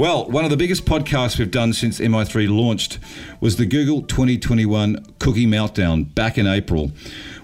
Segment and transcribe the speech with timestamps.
[0.00, 2.98] Well, one of the biggest podcasts we've done since MI3 launched
[3.38, 6.92] was the Google 2021 Cookie Meltdown back in April.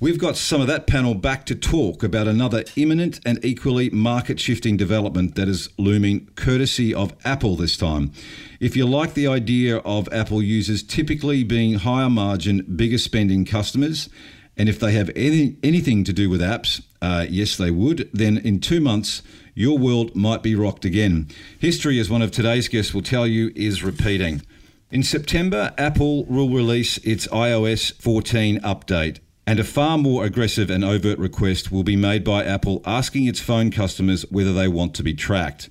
[0.01, 4.41] We've got some of that panel back to talk about another imminent and equally market
[4.41, 8.13] shifting development that is looming courtesy of Apple this time.
[8.59, 14.09] If you like the idea of Apple users typically being higher margin, bigger spending customers,
[14.57, 18.39] and if they have any, anything to do with apps, uh, yes, they would, then
[18.39, 19.21] in two months,
[19.57, 21.27] your world might be rocked again.
[21.59, 24.43] History, as one of today's guests will tell you, is repeating.
[24.91, 30.85] In September, Apple will release its iOS 14 update, and a far more aggressive and
[30.85, 35.03] overt request will be made by Apple asking its phone customers whether they want to
[35.03, 35.71] be tracked.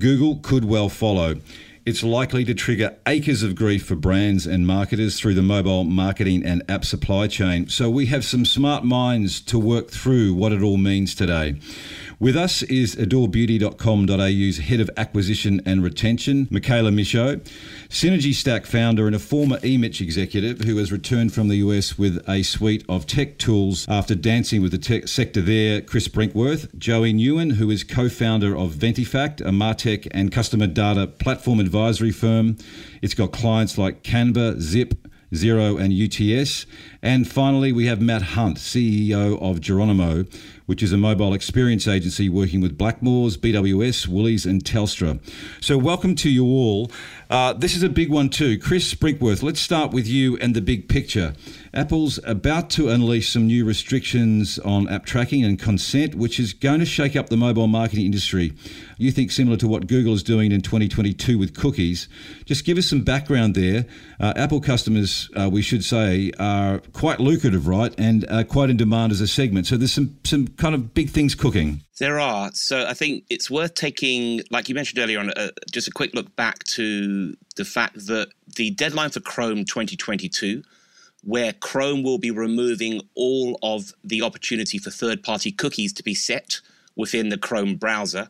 [0.00, 1.36] Google could well follow
[1.86, 6.42] it's likely to trigger acres of grief for brands and marketers through the mobile marketing
[6.42, 7.68] and app supply chain.
[7.68, 11.56] So we have some smart minds to work through what it all means today.
[12.24, 17.42] With us is adorebeauty.com.au's head of acquisition and retention, Michaela Michaud,
[17.90, 22.26] Synergy Stack founder and a former eMitch executive who has returned from the US with
[22.26, 27.12] a suite of tech tools after dancing with the tech sector there, Chris Brinkworth, Joey
[27.12, 32.56] Nguyen, who is co-founder of Ventifact, a Martech and customer data platform advisory firm.
[33.02, 34.94] It's got clients like Canva, Zip,
[35.34, 36.66] Xero, and UTS.
[37.02, 40.24] And finally, we have Matt Hunt, CEO of Geronimo,
[40.66, 45.20] which is a mobile experience agency working with Blackmores, BWS, Woolies, and Telstra.
[45.60, 46.90] So, welcome to you all.
[47.34, 48.56] Uh, this is a big one, too.
[48.56, 51.34] Chris Brinkworth, let's start with you and the big picture.
[51.74, 56.78] Apple's about to unleash some new restrictions on app tracking and consent, which is going
[56.78, 58.52] to shake up the mobile marketing industry.
[58.98, 62.06] You think similar to what Google is doing in 2022 with cookies.
[62.44, 63.84] Just give us some background there.
[64.20, 67.92] Uh, Apple customers, uh, we should say, are quite lucrative, right?
[67.98, 69.66] And uh, quite in demand as a segment.
[69.66, 71.80] So there's some, some kind of big things cooking.
[71.98, 72.50] There are.
[72.54, 76.14] So I think it's worth taking, like you mentioned earlier on, uh, just a quick
[76.14, 80.62] look back to the fact that the deadline for Chrome 2022
[81.24, 86.14] where Chrome will be removing all of the opportunity for third party cookies to be
[86.14, 86.60] set
[86.96, 88.28] within the Chrome browser,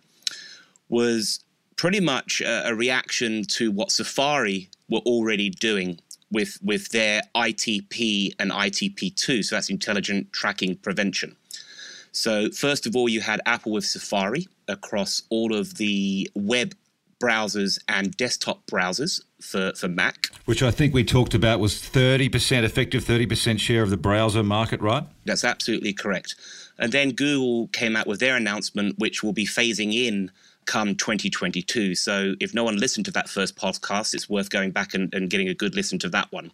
[0.88, 1.40] was
[1.76, 5.98] pretty much a, a, reaction to what Safari were already doing
[6.30, 9.44] with, with their ITP and ITP2.
[9.44, 11.36] So that's intelligent tracking prevention.
[12.14, 16.74] So, first of all, you had Apple with Safari across all of the web
[17.20, 20.28] browsers and desktop browsers for, for Mac.
[20.44, 24.80] Which I think we talked about was 30% effective, 30% share of the browser market,
[24.80, 25.04] right?
[25.24, 26.36] That's absolutely correct.
[26.78, 30.30] And then Google came out with their announcement, which will be phasing in
[30.66, 31.94] come 2022.
[31.94, 35.30] So if no one listened to that first podcast, it's worth going back and, and
[35.30, 36.50] getting a good listen to that one.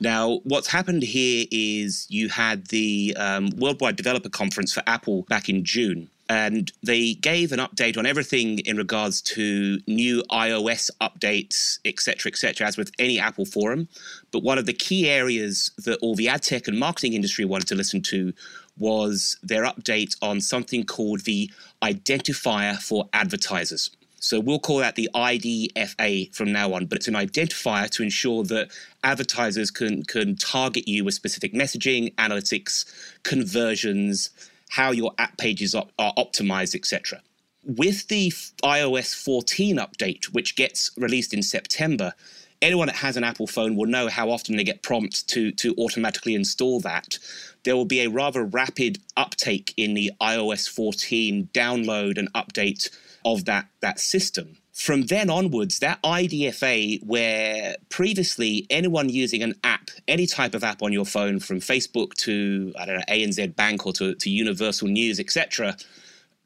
[0.00, 5.48] Now, what's happened here is you had the um, Worldwide Developer Conference for Apple back
[5.48, 11.80] in June and they gave an update on everything in regards to new iOS updates,
[11.84, 13.88] etc., etc., as with any Apple forum.
[14.30, 17.66] But one of the key areas that all the ad tech and marketing industry wanted
[17.66, 18.32] to listen to
[18.80, 21.50] was their update on something called the
[21.82, 23.90] identifier for advertisers.
[24.22, 28.44] So we'll call that the IDFA from now on, but it's an identifier to ensure
[28.44, 28.70] that
[29.02, 32.84] advertisers can, can target you with specific messaging, analytics,
[33.22, 34.30] conversions,
[34.68, 37.22] how your app pages are, are optimized, etc.
[37.64, 38.30] With the
[38.62, 42.12] iOS 14 update, which gets released in September,
[42.62, 45.74] anyone that has an Apple phone will know how often they get prompts to, to
[45.76, 47.18] automatically install that.
[47.64, 52.90] There will be a rather rapid uptake in the iOS 14 download and update
[53.24, 59.90] of that, that system from then onwards, that IDFA, where previously anyone using an app,
[60.08, 63.84] any type of app on your phone, from Facebook to I don't know ANZ Bank
[63.84, 65.76] or to, to Universal News, etc.,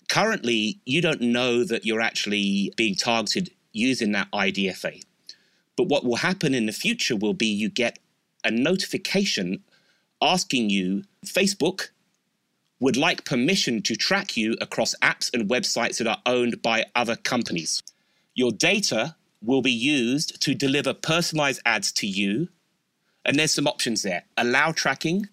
[0.09, 5.01] currently you don't know that you're actually being targeted using that IDFA.
[5.77, 7.99] But what will happen in the future will be you get
[8.45, 9.65] a notification
[10.21, 11.89] asking you, Facebook
[12.81, 17.17] would like permission to track you across apps and websites that are owned by other
[17.17, 17.83] companies.
[18.35, 22.49] Your data will be used to deliver personalized ads to you.
[23.25, 25.29] And there's some options there allow tracking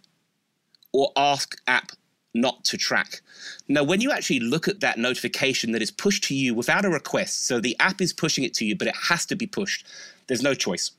[0.93, 1.91] or ask app
[2.33, 3.21] not to track.
[3.67, 6.89] Now, when you actually look at that notification that is pushed to you without a
[6.89, 9.85] request, so the app is pushing it to you, but it has to be pushed,
[10.27, 10.91] there's no choice.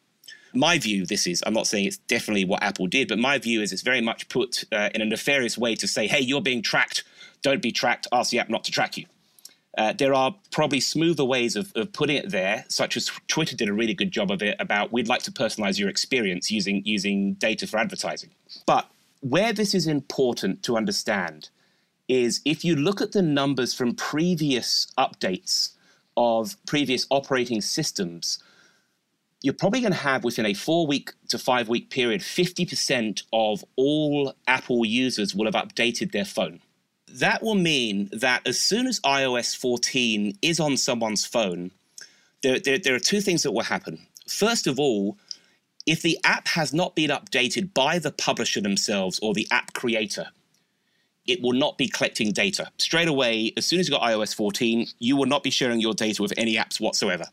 [0.55, 3.63] my view, this is, I'm not saying it's definitely what Apple did, but my view
[3.63, 6.63] is it's very much put uh, in a nefarious way to say, hey, you're being
[6.63, 7.05] tracked,
[7.43, 9.07] don't be tracked, ask the app not to track you.
[9.79, 13.69] Uh, there are probably smoother ways of, of putting it there, such as Twitter did
[13.69, 17.35] a really good job of it about we'd like to personalize your experience using, using
[17.35, 18.31] data for advertising.
[18.67, 18.87] But
[19.23, 21.49] where this is important to understand
[22.09, 25.71] is if you look at the numbers from previous updates
[26.17, 28.43] of previous operating systems,
[29.41, 33.65] you're probably going to have within a four week to five week period, 50% of
[33.77, 36.61] all Apple users will have updated their phone.
[37.09, 41.71] That will mean that as soon as iOS 14 is on someone's phone,
[42.43, 44.05] there, there, there are two things that will happen.
[44.27, 45.17] First of all,
[45.87, 50.29] if the app has not been updated by the publisher themselves or the app creator,
[51.27, 52.69] it will not be collecting data.
[52.79, 55.95] Straight away, as soon as you've got iOS 14, you will not be sharing your
[55.95, 57.27] data with any apps whatsoever.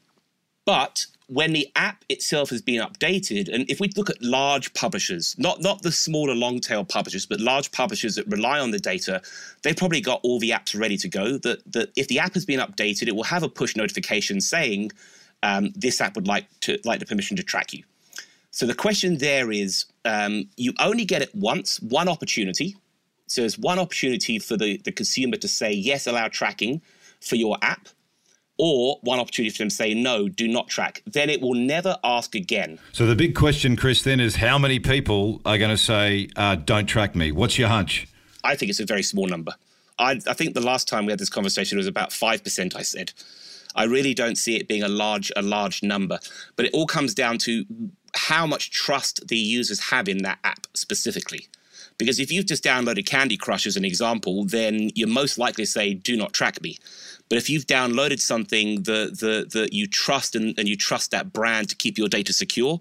[0.66, 5.36] But when the app itself has been updated, and if we look at large publishers,
[5.38, 9.22] not, not the smaller long tail publishers, but large publishers that rely on the data,
[9.64, 11.38] they've probably got all the apps ready to go.
[11.38, 14.92] That, that if the app has been updated, it will have a push notification saying
[15.42, 17.84] um, this app would like to like the permission to track you.
[18.52, 22.76] So the question there is um, you only get it once, one opportunity.
[23.28, 26.82] So there's one opportunity for the, the consumer to say, yes, allow tracking
[27.22, 27.88] for your app
[28.58, 31.02] or one opportunity for them to say no, do not track.
[31.06, 32.80] Then it will never ask again.
[32.92, 36.56] So the big question, Chris, then is how many people are going to say uh,
[36.56, 37.32] don't track me?
[37.32, 38.08] What's your hunch?
[38.44, 39.54] I think it's a very small number.
[39.98, 42.76] I, I think the last time we had this conversation was about five percent.
[42.76, 43.14] I said.
[43.76, 46.20] I really don't see it being a large a large number,
[46.56, 47.66] but it all comes down to
[48.16, 51.48] how much trust the users have in that app specifically.
[51.98, 55.70] Because if you've just downloaded Candy Crush as an example, then you're most likely to
[55.70, 56.78] say, do not track me.
[57.28, 61.34] But if you've downloaded something that, that, that you trust and, and you trust that
[61.34, 62.80] brand to keep your data secure,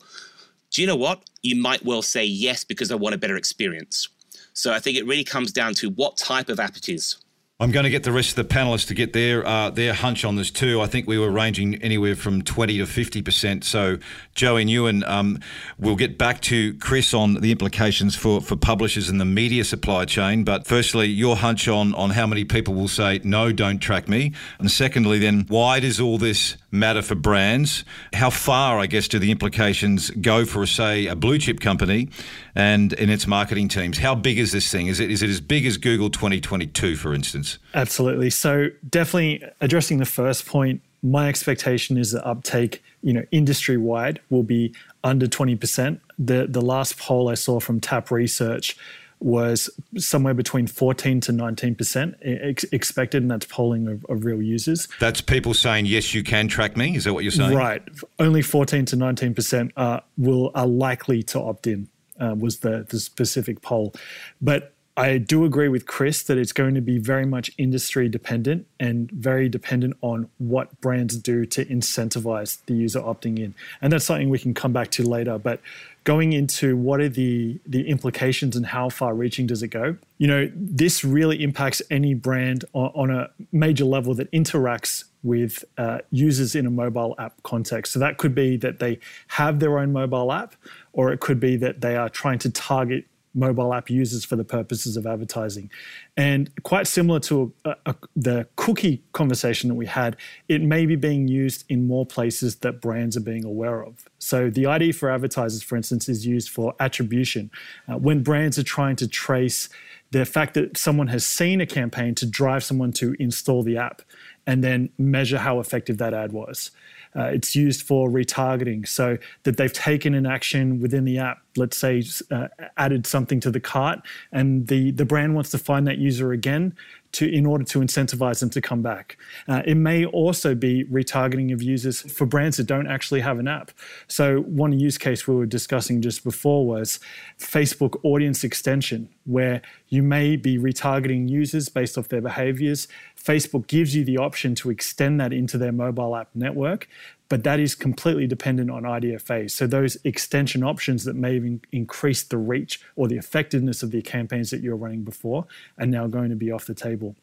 [0.71, 1.23] do you know what?
[1.43, 4.09] You might well say yes because I want a better experience.
[4.53, 7.17] So I think it really comes down to what type of app it is.
[7.61, 10.25] I'm going to get the rest of the panelists to get their uh, their hunch
[10.25, 10.81] on this too.
[10.81, 13.65] I think we were ranging anywhere from 20 to 50 percent.
[13.65, 13.99] So,
[14.37, 15.41] Joey Nguyen, um,
[15.77, 20.05] we'll get back to Chris on the implications for, for publishers and the media supply
[20.05, 20.45] chain.
[20.45, 24.35] But firstly, your hunch on on how many people will say no, don't track me,
[24.61, 27.85] and secondly, then why does all this matter for brands?
[28.13, 32.09] How far, I guess, do the implications go for, say, a blue chip company
[32.55, 33.99] and in its marketing teams?
[33.99, 34.87] How big is this thing?
[34.87, 37.59] Is it is it as big as Google 2022, for instance?
[37.75, 38.31] Absolutely.
[38.31, 40.83] So definitely addressing the first point.
[41.03, 44.75] My expectation is that uptake, you know, industry wide will be
[45.05, 46.01] under 20%.
[46.19, 48.77] The the last poll I saw from Tap Research
[49.21, 54.89] was somewhere between 14 to 19% ex- expected, and that's polling of, of, real users.
[55.01, 56.97] That's people saying, yes, you can track me.
[56.97, 57.55] Is that what you're saying?
[57.55, 57.83] Right.
[58.19, 61.89] Only 14 to 19% are, will, are likely to opt in,
[62.21, 63.95] uh, was the, the specific poll.
[64.41, 68.67] But I do agree with Chris that it's going to be very much industry dependent
[68.81, 73.55] and very dependent on what brands do to incentivize the user opting in.
[73.81, 75.39] And that's something we can come back to later.
[75.39, 75.61] But
[76.05, 79.97] going into what are the the implications and how far reaching does it go?
[80.19, 85.65] You know this really impacts any brand on, on a major level that interacts with
[85.77, 87.93] uh, users in a mobile app context.
[87.93, 88.99] So that could be that they
[89.29, 90.55] have their own mobile app
[90.93, 93.05] or it could be that they are trying to target
[93.39, 95.71] mobile app users for the purposes of advertising.
[96.17, 100.17] And quite similar to a, a, the cookie conversation that we had,
[100.49, 104.09] it may be being used in more places that brands are being aware of.
[104.19, 107.51] So the ID for advertisers, for instance, is used for attribution.
[107.89, 109.69] Uh, when brands are trying to trace
[110.11, 114.03] the fact that someone has seen a campaign to drive someone to install the app
[114.47, 116.71] and then measure how effective that ad was.
[117.17, 121.39] Uh, it's used for retargeting, so that they've taken an action within the app.
[121.57, 124.01] Let's say uh, added something to the cart,
[124.33, 126.75] and the the brand wants to find that user again
[127.13, 129.17] to in order to incentivize them to come back.
[129.49, 133.49] Uh, it may also be retargeting of users for brands that don't actually have an
[133.49, 133.71] app.
[134.09, 137.01] So one use case we were discussing just before was
[137.39, 142.89] Facebook audience extension, where you may be retargeting users based off their behaviors
[143.23, 146.89] Facebook gives you the option to extend that into their mobile app network,
[147.29, 149.51] but that is completely dependent on IDFA.
[149.51, 154.03] So those extension options that may have increased the reach or the effectiveness of the
[154.03, 155.47] campaigns that you're running before
[155.79, 157.17] are now going to be off the table.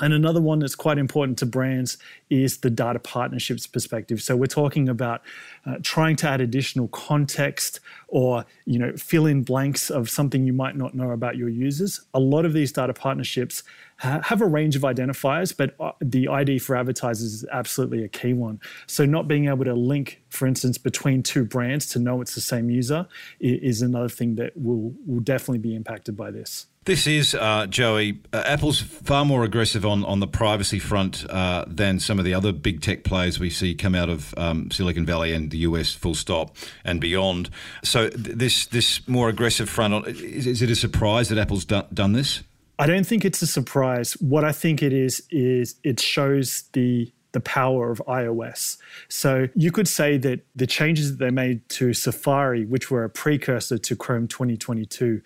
[0.00, 1.98] And another one that's quite important to brands
[2.30, 4.22] is the data partnerships perspective.
[4.22, 5.22] So we're talking about
[5.66, 10.52] uh, trying to add additional context or you know fill in blanks of something you
[10.52, 12.00] might not know about your users.
[12.14, 13.64] A lot of these data partnerships
[13.98, 18.08] ha- have a range of identifiers, but uh, the ID for advertisers is absolutely a
[18.08, 18.60] key one.
[18.86, 22.40] So not being able to link for instance, between two brands to know it's the
[22.40, 23.06] same user
[23.40, 26.66] is another thing that will, will definitely be impacted by this.
[26.84, 31.64] This is, uh, Joey, uh, Apple's far more aggressive on, on the privacy front uh,
[31.66, 35.04] than some of the other big tech players we see come out of um, Silicon
[35.04, 37.50] Valley and the US, full stop, and beyond.
[37.84, 41.86] So, th- this this more aggressive front, is, is it a surprise that Apple's do-
[41.92, 42.42] done this?
[42.78, 44.12] I don't think it's a surprise.
[44.14, 48.78] What I think it is, is it shows the the power of iOS.
[49.08, 53.10] So you could say that the changes that they made to Safari, which were a
[53.10, 55.20] precursor to Chrome 2022,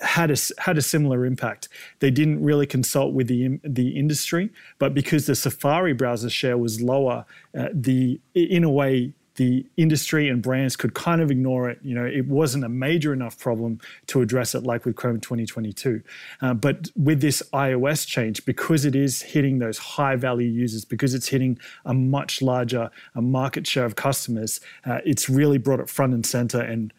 [0.00, 1.68] had a had a similar impact.
[1.98, 6.80] They didn't really consult with the the industry, but because the Safari browser share was
[6.80, 11.78] lower, uh, the in a way the industry and brands could kind of ignore it.
[11.82, 16.02] You know, it wasn't a major enough problem to address it like with Chrome 2022.
[16.40, 21.14] Uh, but with this iOS change, because it is hitting those high value users, because
[21.14, 25.88] it's hitting a much larger a market share of customers, uh, it's really brought it
[25.88, 26.92] front and center and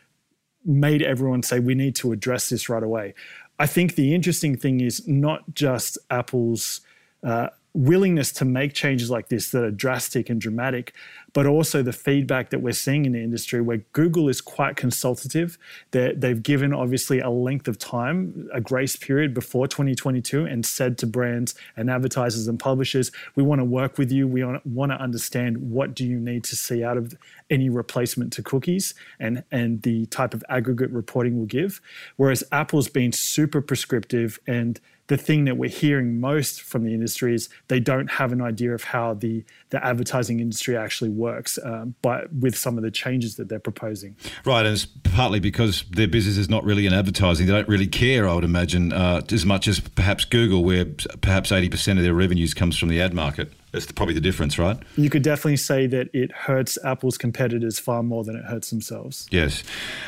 [0.65, 3.13] made everyone say we need to address this right away.
[3.59, 6.81] I think the interesting thing is not just Apple's
[7.23, 10.93] uh, willingness to make changes like this that are drastic and dramatic,
[11.33, 15.57] but also the feedback that we're seeing in the industry where Google is quite consultative.
[15.91, 20.97] they they've given obviously a length of time, a grace period before 2022, and said
[20.99, 24.27] to brands and advertisers and publishers, we want to work with you.
[24.27, 27.15] We want to understand what do you need to see out of
[27.49, 31.81] any replacement to cookies and, and the type of aggregate reporting we'll give.
[32.17, 37.35] Whereas Apple's been super prescriptive and the thing that we're hearing most from the industry
[37.35, 41.95] is they don't have an idea of how the, the advertising industry actually works um,
[42.01, 44.15] but with some of the changes that they're proposing.
[44.45, 47.47] Right, and it's partly because their business is not really in advertising.
[47.47, 50.85] They don't really care, I would imagine, uh, as much as perhaps Google, where
[51.21, 53.51] perhaps 80% of their revenues comes from the ad market.
[53.73, 54.77] That's probably the difference, right?
[54.97, 59.27] You could definitely say that it hurts Apple's competitors far more than it hurts themselves.
[59.31, 59.63] Yes.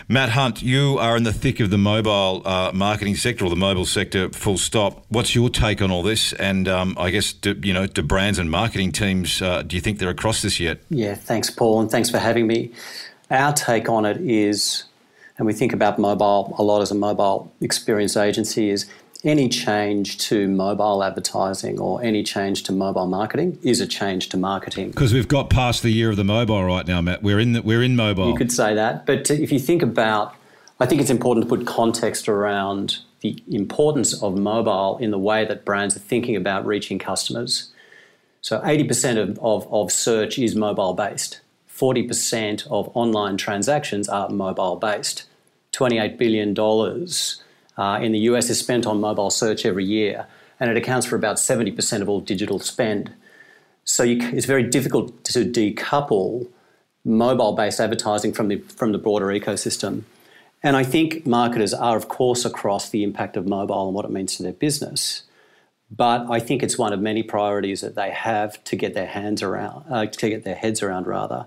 [0.07, 3.55] Matt Hunt, you are in the thick of the mobile uh, marketing sector or the
[3.55, 5.03] mobile sector, full stop.
[5.09, 6.31] What's your take on all this?
[6.33, 9.81] And um, I guess, do, you know, do brands and marketing teams, uh, do you
[9.81, 10.81] think they're across this yet?
[10.89, 12.71] Yeah, thanks, Paul, and thanks for having me.
[13.31, 14.83] Our take on it is,
[15.39, 18.85] and we think about mobile a lot as a mobile experience agency, is
[19.25, 24.37] any change to mobile advertising or any change to mobile marketing is a change to
[24.37, 24.91] marketing.
[24.91, 27.23] Because we've got past the year of the mobile right now, Matt.
[27.23, 28.29] We're in the, we're in mobile.
[28.29, 30.35] You could say that, but if you think about,
[30.79, 35.43] I think it's important to put context around the importance of mobile in the way
[35.45, 37.71] that brands are thinking about reaching customers.
[38.41, 41.41] So 80% of, of, of search is mobile based.
[41.75, 45.25] 40% of online transactions are mobile based.
[45.73, 46.53] $28 billion
[47.77, 50.27] uh, in the US is spent on mobile search every year,
[50.59, 53.13] and it accounts for about 70% of all digital spend.
[53.83, 56.47] So you, it's very difficult to decouple
[57.03, 60.03] mobile-based advertising from the from the broader ecosystem.
[60.63, 64.11] And I think marketers are, of course, across the impact of mobile and what it
[64.11, 65.23] means to their business.
[65.91, 69.43] But I think it's one of many priorities that they have to get their hands
[69.43, 71.45] around, uh, to get their heads around, rather.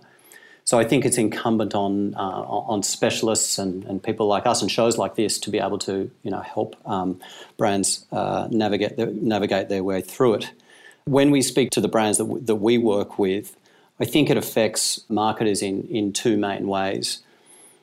[0.68, 4.70] So I think it's incumbent on uh, on specialists and, and people like us and
[4.70, 7.18] shows like this to be able to you know help um,
[7.56, 10.52] brands uh, navigate their, navigate their way through it.
[11.06, 13.56] When we speak to the brands that, w- that we work with,
[13.98, 17.22] I think it affects marketers in in two main ways.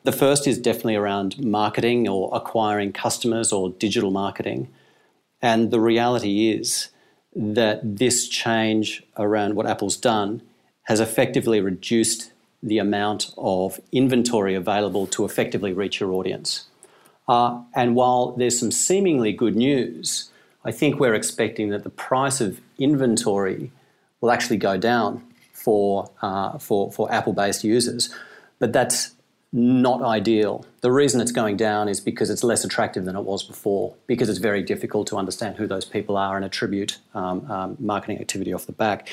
[0.04, 4.68] The first is definitely around marketing or acquiring customers or digital marketing,
[5.42, 6.89] and the reality is
[7.36, 10.44] that this change around what Apple's done
[10.84, 12.32] has effectively reduced
[12.63, 16.65] the amount of inventory available to effectively reach your audience.
[17.27, 20.29] Uh, and while there's some seemingly good news,
[20.63, 23.71] I think we're expecting that the price of inventory
[24.21, 28.13] will actually go down for, uh, for, for Apple based users.
[28.59, 29.15] But that's
[29.51, 30.65] not ideal.
[30.81, 34.27] The reason it's going down is because it's less attractive than it was before, because
[34.27, 38.53] it's very difficult to understand who those people are and attribute um, um, marketing activity
[38.53, 39.07] off the back.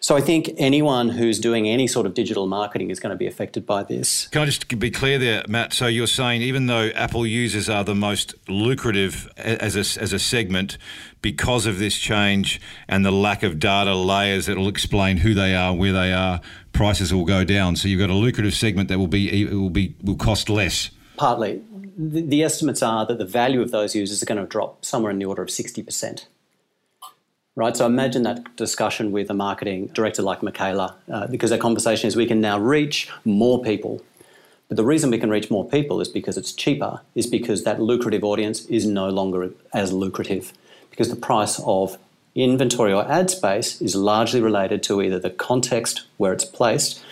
[0.00, 3.26] So I think anyone who's doing any sort of digital marketing is going to be
[3.26, 4.28] affected by this.
[4.28, 5.72] Can I just be clear there, Matt?
[5.72, 10.18] So you're saying even though Apple users are the most lucrative as a, as a
[10.20, 10.78] segment
[11.20, 15.54] because of this change and the lack of data layers that will explain who they
[15.56, 16.40] are, where they are,
[16.72, 17.74] prices will go down.
[17.74, 20.90] So you've got a lucrative segment that will be will be will cost less.
[21.16, 21.60] Partly,
[21.96, 25.10] the, the estimates are that the value of those users are going to drop somewhere
[25.10, 26.28] in the order of sixty percent
[27.58, 27.76] right?
[27.76, 32.14] So imagine that discussion with a marketing director like Michaela, uh, because that conversation is
[32.14, 34.00] we can now reach more people.
[34.68, 37.80] But the reason we can reach more people is because it's cheaper, is because that
[37.80, 40.52] lucrative audience is no longer as lucrative,
[40.90, 41.98] because the price of
[42.34, 47.02] inventory or ad space is largely related to either the context where it's placed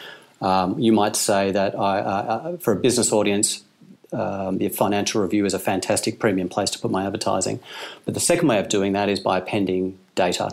[0.40, 3.64] Um, you might say that I, uh, for a business audience,
[4.12, 7.60] um, the financial review is a fantastic premium place to put my advertising.
[8.04, 10.50] But the second way of doing that is by appending data.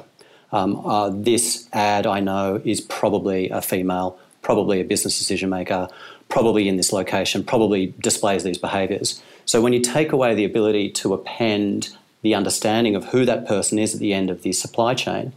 [0.52, 5.88] Um, uh, this ad I know is probably a female, probably a business decision maker,
[6.30, 9.22] probably in this location, probably displays these behaviors.
[9.46, 11.90] So when you take away the ability to append
[12.22, 15.34] the understanding of who that person is at the end of the supply chain,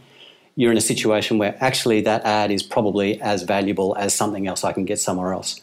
[0.55, 4.63] you're in a situation where actually that ad is probably as valuable as something else
[4.63, 5.61] I can get somewhere else.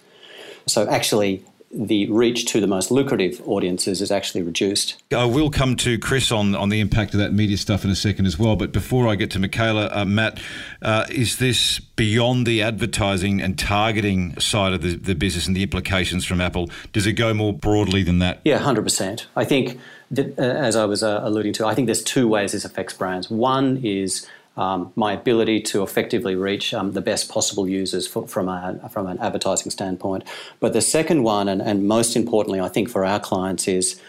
[0.67, 1.45] So actually,
[1.75, 5.03] the reach to the most lucrative audiences is actually reduced.
[5.13, 7.97] I will come to Chris on, on the impact of that media stuff in a
[7.97, 8.57] second as well.
[8.57, 10.41] But before I get to Michaela, uh, Matt,
[10.83, 15.63] uh, is this beyond the advertising and targeting side of the, the business and the
[15.63, 16.71] implications from Apple?
[16.93, 18.41] Does it go more broadly than that?
[18.45, 19.27] Yeah, 100%.
[19.35, 19.79] I think,
[20.11, 22.95] that, uh, as I was uh, alluding to, I think there's two ways this affects
[22.95, 23.31] brands.
[23.31, 28.49] One is um, my ability to effectively reach um, the best possible users for, from,
[28.49, 30.25] a, from an advertising standpoint.
[30.61, 34.01] But the second one, and, and most importantly, I think for our clients, is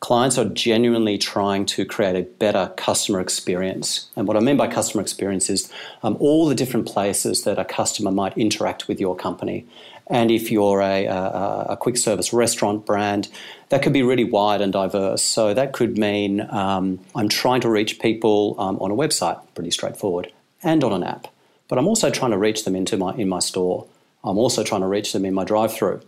[0.00, 4.08] clients are genuinely trying to create a better customer experience.
[4.16, 7.64] And what I mean by customer experience is um, all the different places that a
[7.64, 9.64] customer might interact with your company.
[10.08, 13.28] And if you're a, a, a, quick service restaurant brand,
[13.68, 15.22] that could be really wide and diverse.
[15.22, 19.70] So that could mean um, I'm trying to reach people um, on a website, pretty
[19.70, 20.32] straightforward,
[20.62, 21.28] and on an app.
[21.68, 23.86] But I'm also trying to reach them into my in my store.
[24.24, 26.02] I'm also trying to reach them in my drive-through.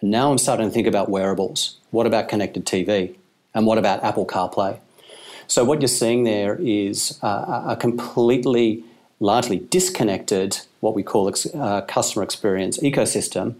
[0.00, 1.78] And now I'm starting to think about wearables.
[1.90, 3.14] What about connected TV?
[3.54, 4.80] And what about Apple CarPlay?
[5.46, 8.84] So what you're seeing there is uh, a completely
[9.20, 13.54] largely disconnected, what we call uh, customer experience ecosystem,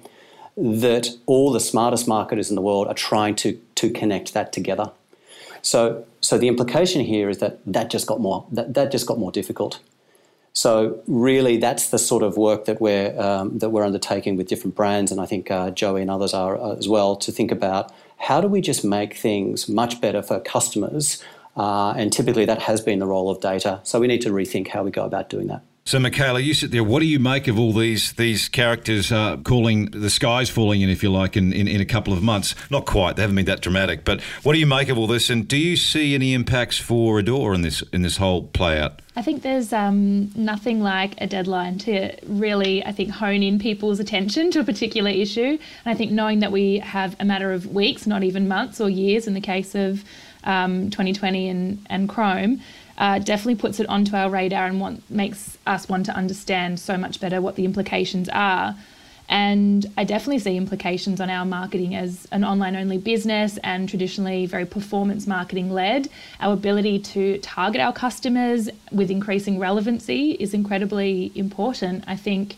[0.57, 4.91] that all the smartest marketers in the world are trying to, to connect that together.
[5.63, 9.19] So, so the implication here is that that just got more that, that just got
[9.19, 9.81] more difficult.
[10.53, 14.77] So really, that's the sort of work that we're um, that we're undertaking with different
[14.77, 17.93] brands, and I think uh, Joey and others are uh, as well to think about
[18.19, 21.23] how do we just make things much better for customers
[21.57, 23.81] uh, and typically that has been the role of data.
[23.85, 25.62] So we need to rethink how we go about doing that.
[25.87, 26.83] So, Michaela, you sit there.
[26.83, 30.88] What do you make of all these these characters uh, calling the skies falling in,
[30.88, 32.55] if you like, in, in, in, a couple of months?
[32.71, 34.03] Not quite; they haven't been that dramatic.
[34.03, 35.29] But what do you make of all this?
[35.29, 39.03] And do you see any impacts for Adore in this in this whole play out?
[39.14, 44.01] I think there's um, nothing like a deadline to really, I think, hone in people's
[44.01, 45.59] attention to a particular issue.
[45.59, 48.88] And I think knowing that we have a matter of weeks, not even months or
[48.88, 50.03] years, in the case of
[50.44, 52.61] um, 2020 and, and Chrome,
[52.96, 56.96] uh, definitely puts it onto our radar and want, makes us want to understand so
[56.96, 58.76] much better what the implications are.
[59.28, 64.44] And I definitely see implications on our marketing as an online only business and traditionally
[64.46, 66.11] very performance marketing led.
[66.40, 72.04] Our ability to target our customers with increasing relevancy is incredibly important.
[72.07, 72.57] I think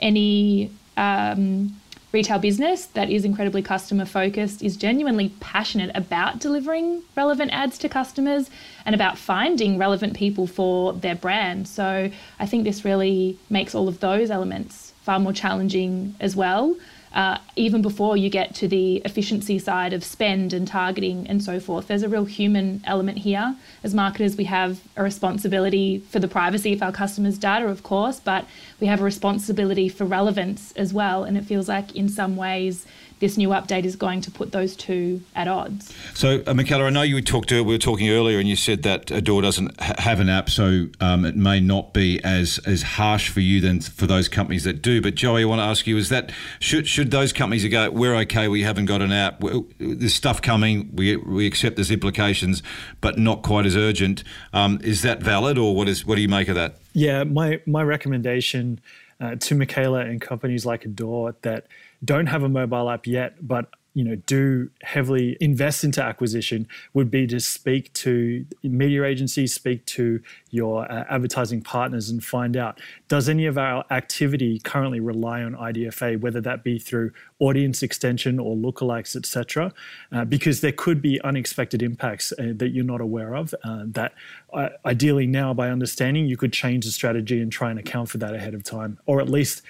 [0.00, 1.80] any um,
[2.12, 7.88] retail business that is incredibly customer focused is genuinely passionate about delivering relevant ads to
[7.88, 8.50] customers
[8.86, 11.68] and about finding relevant people for their brand.
[11.68, 16.76] So I think this really makes all of those elements far more challenging as well
[17.12, 21.58] uh, even before you get to the efficiency side of spend and targeting and so
[21.58, 21.88] forth.
[21.88, 23.56] There's a real human element here.
[23.82, 28.20] As marketers, we have a responsibility for the privacy of our customers' data, of course,
[28.20, 28.46] but
[28.80, 31.24] we have a responsibility for relevance as well.
[31.24, 32.86] And it feels like, in some ways,
[33.20, 35.94] this new update is going to put those two at odds.
[36.14, 38.82] So, uh, Michaela, I know you talked to, we were talking earlier, and you said
[38.84, 42.82] that Adore doesn't ha- have an app, so um, it may not be as as
[42.82, 45.00] harsh for you than for those companies that do.
[45.00, 48.14] But Joey, I want to ask you: Is that should should those companies go, we're
[48.16, 49.42] okay, we haven't got an app,
[49.78, 52.62] there's stuff coming, we we accept there's implications,
[53.00, 54.24] but not quite as urgent.
[54.52, 56.76] Um, is that valid, or what is what do you make of that?
[56.92, 58.80] Yeah, my my recommendation
[59.20, 61.66] uh, to Michaela and companies like Adore that
[62.04, 67.10] don't have a mobile app yet, but you know do heavily invest into acquisition would
[67.10, 72.80] be to speak to media agencies speak to your uh, advertising partners and find out
[73.08, 78.38] does any of our activity currently rely on idfa whether that be through audience extension
[78.38, 79.72] or lookalikes etc
[80.12, 84.12] uh, because there could be unexpected impacts uh, that you're not aware of uh, that
[84.52, 88.18] uh, ideally now by understanding you could change the strategy and try and account for
[88.18, 89.62] that ahead of time or at least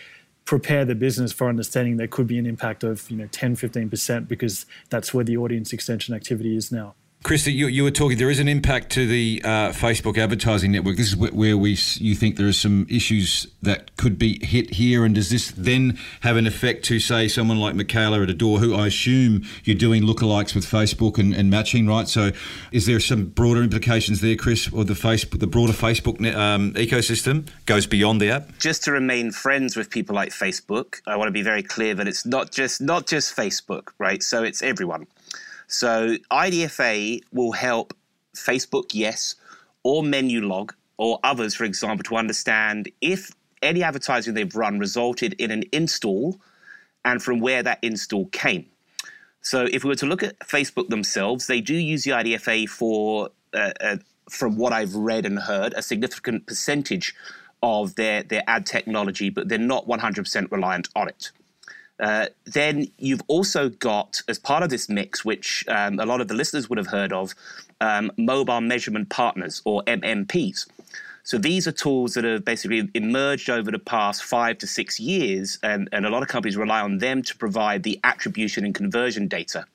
[0.49, 4.27] prepare the business for understanding there could be an impact of you know 10 15%
[4.27, 8.17] because that's where the audience extension activity is now Chris, you, you were talking.
[8.17, 10.97] There is an impact to the uh, Facebook advertising network.
[10.97, 15.05] This is where we you think there are some issues that could be hit here,
[15.05, 18.73] and does this then have an effect to say someone like Michaela at Adore, who
[18.73, 22.07] I assume you're doing lookalikes with Facebook and, and matching, right?
[22.07, 22.31] So,
[22.71, 27.49] is there some broader implications there, Chris, or the Facebook, the broader Facebook um, ecosystem
[27.67, 28.57] goes beyond the app?
[28.61, 32.07] Just to remain friends with people like Facebook, I want to be very clear that
[32.07, 34.23] it's not just not just Facebook, right?
[34.23, 35.09] So it's everyone.
[35.69, 37.95] So IDFA will help
[38.37, 39.35] Facebook, yes,
[39.83, 43.31] or Menulog or others, for example, to understand if
[43.63, 46.41] any advertising they've run resulted in an install
[47.05, 48.67] and from where that install came.
[49.41, 53.31] So if we were to look at Facebook themselves, they do use the IDFA for,
[53.55, 53.97] uh, uh,
[54.29, 57.15] from what I've read and heard, a significant percentage
[57.63, 61.31] of their, their ad technology, but they're not 100% reliant on it.
[62.01, 66.29] Uh, then you've also got, as part of this mix, which um, a lot of
[66.29, 67.35] the listeners would have heard of,
[67.81, 70.67] um, mobile measurement partners or MMPs.
[71.25, 75.59] So these are tools that have basically emerged over the past five to six years,
[75.63, 79.29] and, and a lot of companies rely on them to provide the attribution and conversion
[79.29, 79.67] data.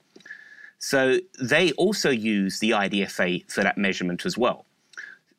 [0.79, 4.65] So they also use the IDFA for that measurement as well.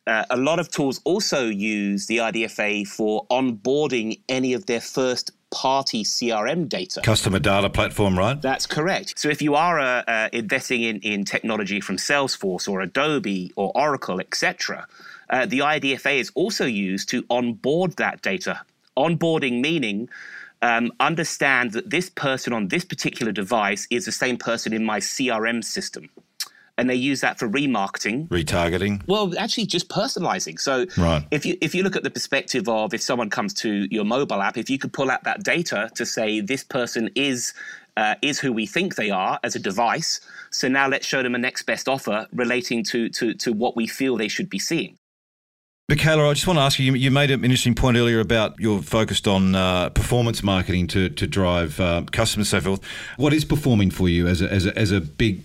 [0.07, 5.33] Uh, a lot of tools also use the IDFA for onboarding any of their first
[5.55, 7.01] party CRM data.
[7.01, 8.43] Customer data platform, right?
[8.43, 9.17] That's correct.
[9.17, 13.71] So if you are uh, uh, investing in, in technology from Salesforce or Adobe or
[13.77, 14.87] Oracle, etc.,
[15.31, 18.63] uh, the IDFA is also used to onboard that data.
[18.97, 20.09] Onboarding meaning
[20.61, 24.99] um, understand that this person on this particular device is the same person in my
[24.99, 26.11] CRM system
[26.77, 29.03] and they use that for remarketing, retargeting.
[29.07, 30.59] Well, actually, just personalizing.
[30.59, 31.25] So, right.
[31.31, 34.43] if you if you look at the perspective of if someone comes to your mobile
[34.43, 37.55] app, if you could pull out that data to say this person is
[37.97, 41.35] uh, is who we think they are as a device, so now let's show them
[41.35, 44.97] a next best offer relating to to to what we feel they should be seeing.
[45.87, 48.81] Michaela, I just want to ask you, you, made an interesting point earlier about you're
[48.81, 52.81] focused on uh, performance marketing to, to drive uh, customers and so forth.
[53.19, 55.43] What is performing for you as a, as a, as a big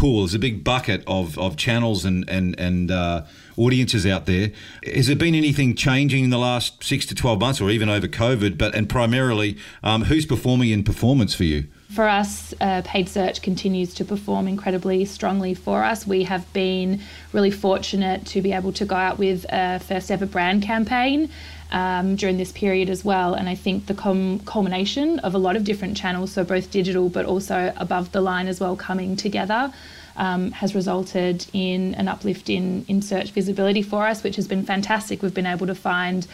[0.00, 3.24] pool, there's a big bucket of, of channels and and and uh,
[3.56, 4.50] audiences out there.
[4.82, 8.08] Has there been anything changing in the last six to twelve months, or even over
[8.08, 8.56] COVID?
[8.56, 11.66] But and primarily, um, who's performing in performance for you?
[11.94, 16.06] For us, uh, paid search continues to perform incredibly strongly for us.
[16.06, 17.00] We have been
[17.32, 21.28] really fortunate to be able to go out with a first ever brand campaign
[21.72, 23.34] um, during this period as well.
[23.34, 27.08] And I think the com- culmination of a lot of different channels, so both digital
[27.08, 29.72] but also above the line as well, coming together.
[30.16, 34.64] Um, has resulted in an uplift in, in search visibility for us, which has been
[34.64, 35.22] fantastic.
[35.22, 36.26] We've been able to find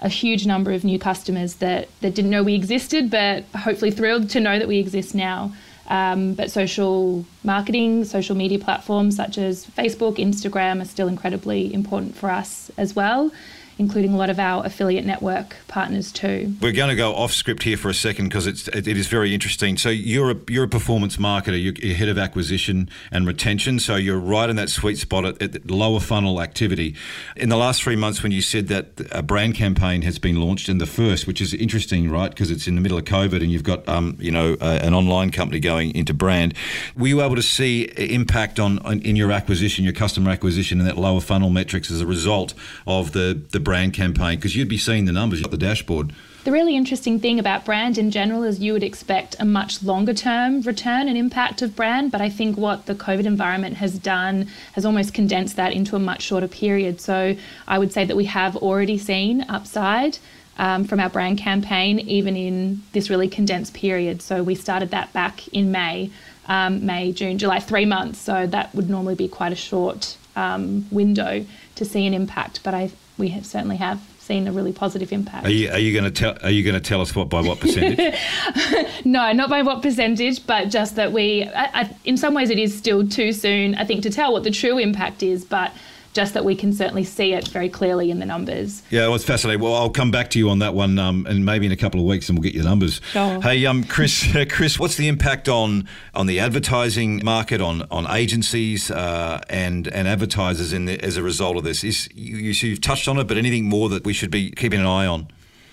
[0.00, 4.30] a huge number of new customers that, that didn't know we existed, but hopefully thrilled
[4.30, 5.52] to know that we exist now.
[5.88, 12.16] Um, but social marketing, social media platforms such as Facebook, Instagram are still incredibly important
[12.16, 13.30] for us as well
[13.78, 16.54] including a lot of our affiliate network partners too.
[16.60, 19.34] We're going to go off script here for a second because it's it is very
[19.34, 19.76] interesting.
[19.76, 24.18] So you're a you're a performance marketer, you're head of acquisition and retention, so you're
[24.18, 26.94] right in that sweet spot at, at lower funnel activity.
[27.36, 30.68] In the last three months, when you said that a brand campaign has been launched,
[30.68, 32.30] in the first, which is interesting, right?
[32.30, 35.30] Because it's in the middle of COVID, and you've got um, you know an online
[35.30, 36.54] company going into brand.
[36.96, 40.88] Were you able to see impact on, on in your acquisition, your customer acquisition, and
[40.88, 42.54] that lower funnel metrics as a result
[42.86, 44.36] of the the brand campaign?
[44.36, 46.12] Because you'd be seeing the numbers at the dashboard.
[46.44, 50.12] The really interesting thing about brand in general is you would expect a much longer
[50.12, 54.48] term return and impact of brand, but I think what the COVID environment has done
[54.74, 57.00] has almost condensed that into a much shorter period.
[57.00, 57.34] So
[57.66, 60.18] I would say that we have already seen upside.
[60.56, 64.22] Um, from our brand campaign, even in this really condensed period.
[64.22, 66.12] So we started that back in May,
[66.46, 68.20] um, May, June, July, three months.
[68.20, 71.44] So that would normally be quite a short um, window
[71.76, 72.60] to see an impact.
[72.62, 75.46] But I, we have certainly have seen a really positive impact.
[75.46, 77.42] Are you, are you going to tell Are you going to tell us what by
[77.42, 78.18] what percentage?
[79.04, 81.44] no, not by what percentage, but just that we.
[81.44, 84.42] I, I, in some ways, it is still too soon, I think, to tell what
[84.42, 85.44] the true impact is.
[85.44, 85.72] But
[86.14, 88.82] just that we can certainly see it very clearly in the numbers.
[88.88, 89.60] Yeah, well, it's fascinating.
[89.60, 92.00] Well, I'll come back to you on that one, um, and maybe in a couple
[92.00, 93.00] of weeks, and we'll get your numbers.
[93.10, 93.42] Sure.
[93.42, 98.90] Hey, um, Chris, Chris, what's the impact on on the advertising market, on on agencies
[98.90, 101.82] uh, and and advertisers in the, as a result of this?
[101.82, 104.86] Is you, you've touched on it, but anything more that we should be keeping an
[104.86, 105.28] eye on?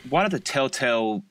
[0.10, 1.24] One of the telltale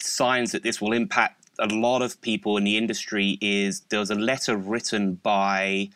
[0.00, 4.10] signs that this will impact a lot of people in the industry is there was
[4.10, 5.88] a letter written by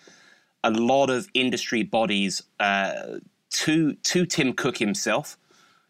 [0.65, 3.19] a lot of industry bodies uh,
[3.51, 5.37] to to Tim Cook himself,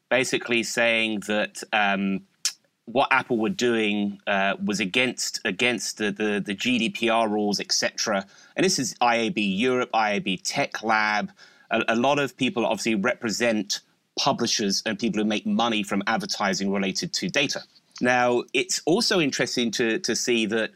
[0.08, 2.22] basically saying that um,
[2.86, 8.26] what Apple were doing uh, was against against the, the, the GDPR rules, etc.
[8.56, 11.30] And this is IAB Europe, IAB Tech Lab.
[11.70, 13.80] A, a, lot of people obviously represent
[14.18, 17.62] publishers and people who make money from advertising related to data.
[18.00, 20.72] Now, it's also interesting to to see that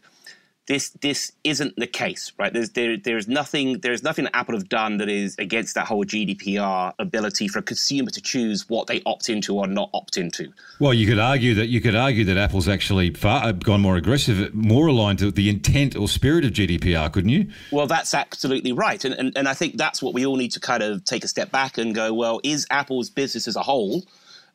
[0.67, 2.53] this this isn't the case, right?
[2.53, 6.03] There's there there's nothing there's nothing that Apple have done that is against that whole
[6.03, 10.51] GDPR ability for a consumer to choose what they opt into or not opt into.
[10.79, 13.95] Well, you could argue that you could argue that Apple's actually far, uh, gone more
[13.95, 17.49] aggressive, more aligned to the intent or spirit of GDPR, couldn't you?
[17.71, 20.59] Well, that's absolutely right, and and, and I think that's what we all need to
[20.59, 24.03] kind of take a step back and go, well, is Apple's business as a whole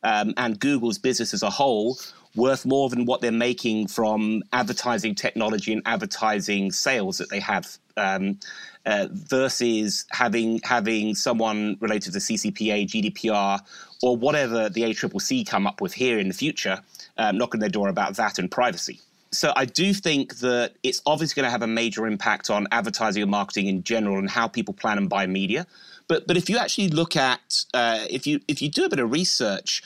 [0.03, 1.97] um, and Google's business as a whole
[2.35, 7.77] worth more than what they're making from advertising technology and advertising sales that they have.
[7.95, 8.39] Um,
[8.85, 13.59] uh, versus having having someone related to CCPA, GDPR,
[14.01, 16.81] or whatever the ACCC come up with here in the future,
[17.17, 18.99] um, knocking their door about that and privacy.
[19.31, 23.23] So I do think that it's obviously going to have a major impact on advertising
[23.23, 25.65] and marketing in general and how people plan and buy media.
[26.07, 28.99] But but if you actually look at uh, if you if you do a bit
[28.99, 29.81] of research,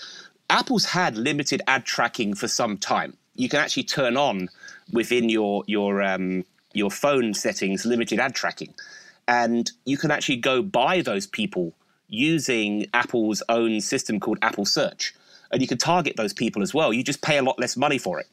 [0.49, 3.17] Apple's had limited ad tracking for some time.
[3.35, 4.49] You can actually turn on
[4.91, 8.73] within your your um, your phone settings limited ad tracking,
[9.27, 11.73] and you can actually go buy those people
[12.07, 15.13] using Apple's own system called Apple Search,
[15.51, 16.93] and you can target those people as well.
[16.93, 18.27] You just pay a lot less money for it.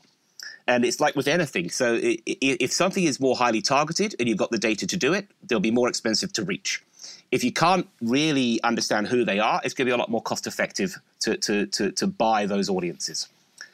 [0.67, 1.69] And it's like with anything.
[1.69, 5.29] So if something is more highly targeted and you've got the data to do it,
[5.43, 6.83] they'll be more expensive to reach
[7.31, 10.23] if you can't really understand who they are, it's going to be a lot more
[10.23, 13.29] cost effective to, to, to, to buy those audiences.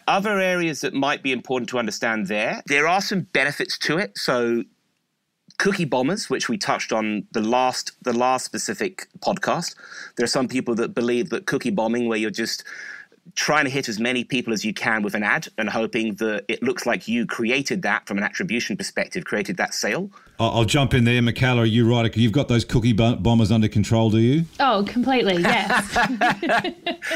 [0.08, 4.16] Other areas that might be important to understand there, there are some benefits to it.
[4.16, 4.64] So
[5.58, 9.76] cookie bombers, which we touched on the last the last specific podcast.
[10.16, 12.64] There are some people that believe that cookie bombing, where you're just
[13.34, 16.44] trying to hit as many people as you can with an ad and hoping that
[16.48, 20.10] it looks like you created that from an attribution perspective, created that sale.
[20.38, 21.62] I'll jump in there, Michaela.
[21.62, 22.16] Are you right?
[22.16, 24.44] You've got those cookie bombers under control, do you?
[24.58, 25.98] Oh, completely, yes.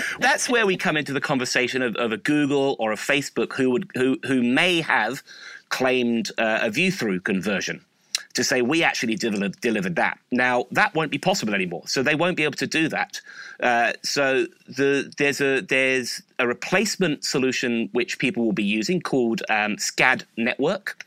[0.20, 3.70] That's where we come into the conversation of, of, a Google or a Facebook who
[3.70, 5.22] would who who may have
[5.70, 7.84] claimed uh, a view through conversion
[8.34, 10.18] to say we actually delivered, that.
[10.30, 13.20] Now that won't be possible anymore, so they won't be able to do that.
[13.60, 19.42] Uh, so the, there's a there's a replacement solution which people will be using called
[19.48, 21.04] um, SKAD Network.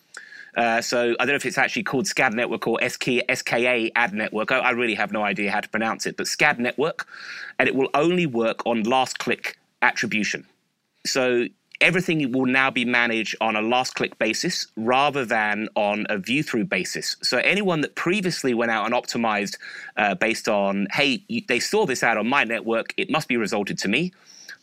[0.55, 4.13] Uh, so I don't know if it's actually called SCAD Network or SK, SKA Ad
[4.13, 4.51] Network.
[4.51, 7.07] I, I really have no idea how to pronounce it, but SCAD Network,
[7.59, 10.47] and it will only work on last click attribution.
[11.05, 11.45] So
[11.81, 16.43] everything will now be managed on a last click basis rather than on a view
[16.43, 17.15] through basis.
[17.21, 19.57] So anyone that previously went out and optimized
[19.95, 23.77] uh, based on, hey, they saw this ad on my network, it must be resulted
[23.79, 24.13] to me,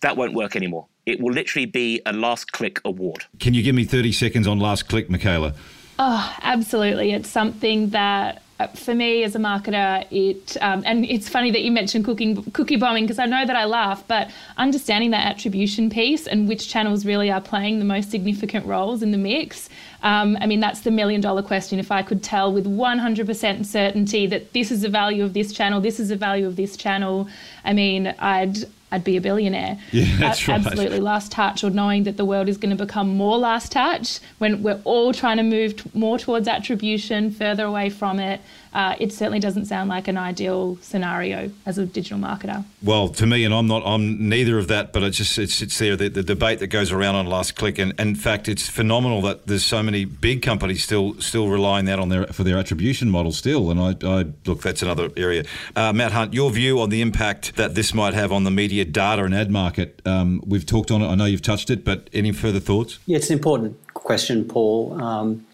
[0.01, 0.87] that won't work anymore.
[1.07, 3.25] It will literally be a last click award.
[3.39, 5.55] Can you give me 30 seconds on last click, Michaela?
[5.99, 7.13] Oh, absolutely.
[7.13, 11.71] It's something that for me as a marketer, it um, and it's funny that you
[11.71, 16.27] mentioned cooking cookie bombing because I know that I laugh, but understanding that attribution piece
[16.27, 19.69] and which channels really are playing the most significant roles in the mix.
[20.03, 21.79] Um, I mean, that's the million dollar question.
[21.79, 25.81] If I could tell with 100% certainty that this is the value of this channel,
[25.81, 27.27] this is the value of this channel,
[27.65, 28.57] I mean, I'd
[28.95, 29.79] I'd be a billionaire.
[29.91, 30.65] Yeah, that's right.
[30.65, 34.21] Absolutely last touch, or knowing that the world is going to become more last touch
[34.39, 38.41] when we're all trying to move t- more towards attribution, further away from it
[38.75, 42.65] uh, it certainly doesn't sound like an ideal scenario as a digital marketer.
[42.83, 45.79] Well, to me, and I'm not, I'm neither of that, but it's just it's, it's
[45.79, 48.69] there the, the debate that goes around on last click, and, and, in fact, it's
[48.69, 52.59] phenomenal that there's so many big companies still still relying that on their for their
[52.59, 53.71] attribution model still.
[53.71, 55.45] And I, I look, that's another area.
[55.77, 58.85] Uh, Matt Hunt, your view on the impact that this might have on the media
[58.85, 60.03] data and ad market.
[60.05, 61.09] Um, we've talked on it.
[61.09, 62.99] I know you've touched it, but any further thoughts?
[63.07, 65.01] Yeah, it's an important question, Paul.
[65.01, 65.47] Um,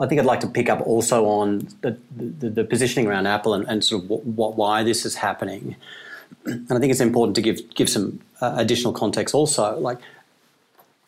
[0.00, 3.52] I think I'd like to pick up also on the, the, the positioning around Apple
[3.52, 5.76] and, and sort of what, what, why this is happening.
[6.46, 9.78] And I think it's important to give give some uh, additional context also.
[9.78, 9.98] Like,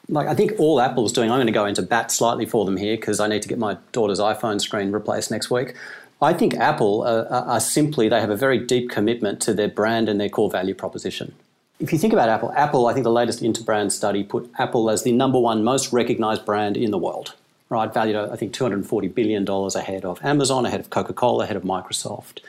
[0.08, 1.30] like I think all Apple's doing.
[1.30, 3.58] I'm going to go into bat slightly for them here because I need to get
[3.58, 5.74] my daughter's iPhone screen replaced next week.
[6.20, 10.08] I think Apple uh, are simply they have a very deep commitment to their brand
[10.08, 11.34] and their core value proposition.
[11.80, 15.02] If you think about Apple, Apple, I think the latest Interbrand study put Apple as
[15.02, 17.34] the number one most recognized brand in the world
[17.72, 17.92] right?
[17.92, 22.40] Valued I think, $240 billion ahead of Amazon, ahead of Coca Cola, ahead of Microsoft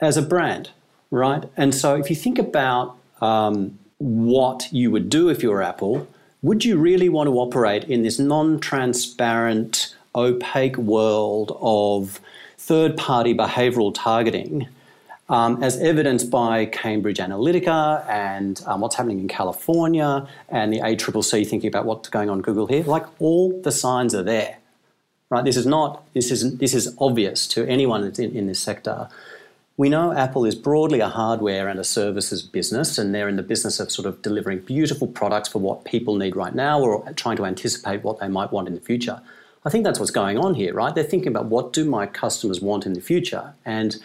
[0.00, 0.70] as a brand,
[1.10, 1.44] right?
[1.56, 6.08] And so if you think about um, what you would do if you were Apple,
[6.40, 12.20] would you really want to operate in this non transparent, opaque world of
[12.56, 14.68] third party behavioral targeting?
[15.28, 21.46] Um, as evidenced by Cambridge Analytica and um, what's happening in California and the ACCC
[21.46, 22.84] thinking about what's going on Google here.
[22.84, 24.58] Like all the signs are there,
[25.30, 25.44] right?
[25.44, 29.08] This is not this is this is obvious to anyone that's in, in this sector.
[29.76, 33.42] We know Apple is broadly a hardware and a services business, and they're in the
[33.42, 37.36] business of sort of delivering beautiful products for what people need right now or trying
[37.38, 39.20] to anticipate what they might want in the future.
[39.64, 40.94] I think that's what's going on here, right?
[40.94, 43.96] They're thinking about what do my customers want in the future, and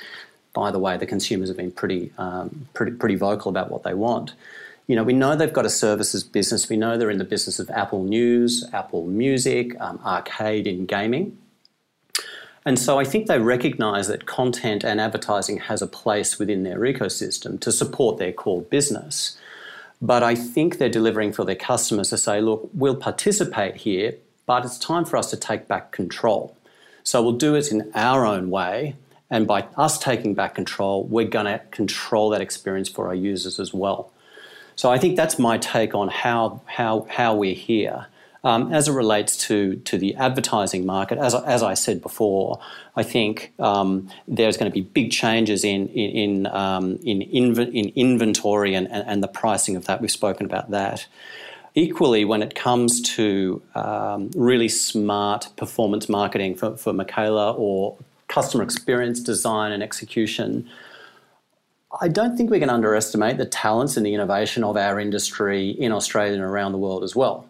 [0.60, 3.94] by the way, the consumers have been pretty, um, pretty, pretty vocal about what they
[3.94, 4.34] want.
[4.88, 6.68] You know, we know they've got a services business.
[6.68, 11.38] We know they're in the business of Apple News, Apple Music, um, arcade, and gaming.
[12.66, 16.80] And so I think they recognise that content and advertising has a place within their
[16.80, 19.38] ecosystem to support their core business.
[20.02, 24.66] But I think they're delivering for their customers to say, look, we'll participate here, but
[24.66, 26.58] it's time for us to take back control.
[27.04, 28.98] So we'll do it in our own way
[29.30, 33.60] and by us taking back control, we're going to control that experience for our users
[33.60, 34.12] as well.
[34.76, 38.08] So I think that's my take on how, how, how we're here.
[38.42, 42.62] Um, as it relates to, to the advertising market, as, as I said before,
[42.96, 47.74] I think um, there's going to be big changes in, in, in, um, in, inv-
[47.74, 50.00] in inventory and, and, and, the pricing of that.
[50.00, 51.06] We've spoken about that.
[51.76, 57.98] Equally, when it comes to um, really smart performance marketing for, for Michaela or
[58.30, 60.70] customer experience design and execution.
[62.02, 65.92] I don't think we can underestimate the talents and the innovation of our industry in
[65.92, 67.50] Australia and around the world as well.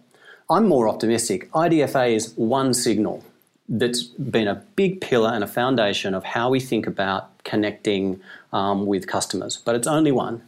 [0.50, 1.52] I'm more optimistic.
[1.52, 3.24] IDFA is one signal
[3.68, 8.20] that's been a big pillar and a foundation of how we think about connecting
[8.52, 10.42] um, with customers, but it's only one.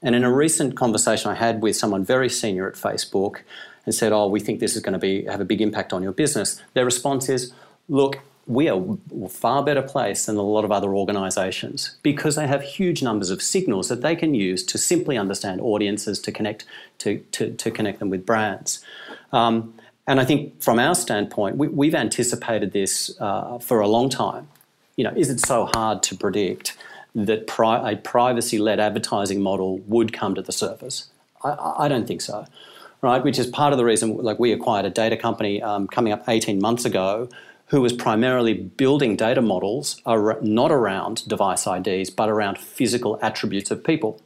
[0.00, 3.40] And in a recent conversation I had with someone very senior at Facebook
[3.84, 6.04] and said, Oh, we think this is going to be, have a big impact on
[6.04, 7.52] your business, their response is,
[7.88, 8.82] Look, we are
[9.28, 13.42] far better placed than a lot of other organisations because they have huge numbers of
[13.42, 16.64] signals that they can use to simply understand audiences to connect
[16.96, 18.82] to, to, to connect them with brands.
[19.32, 19.74] Um,
[20.06, 24.48] and I think from our standpoint, we, have anticipated this uh, for a long time.
[24.96, 26.74] You know, is it so hard to predict
[27.14, 31.10] that pri- a privacy-led advertising model would come to the surface?
[31.44, 32.46] I, I don't think so
[33.00, 33.22] right?
[33.22, 36.28] Which is part of the reason, like we acquired a data company um, coming up
[36.28, 37.28] 18 months ago
[37.68, 43.70] who was primarily building data models are not around device IDs, but around physical attributes
[43.70, 44.20] of people.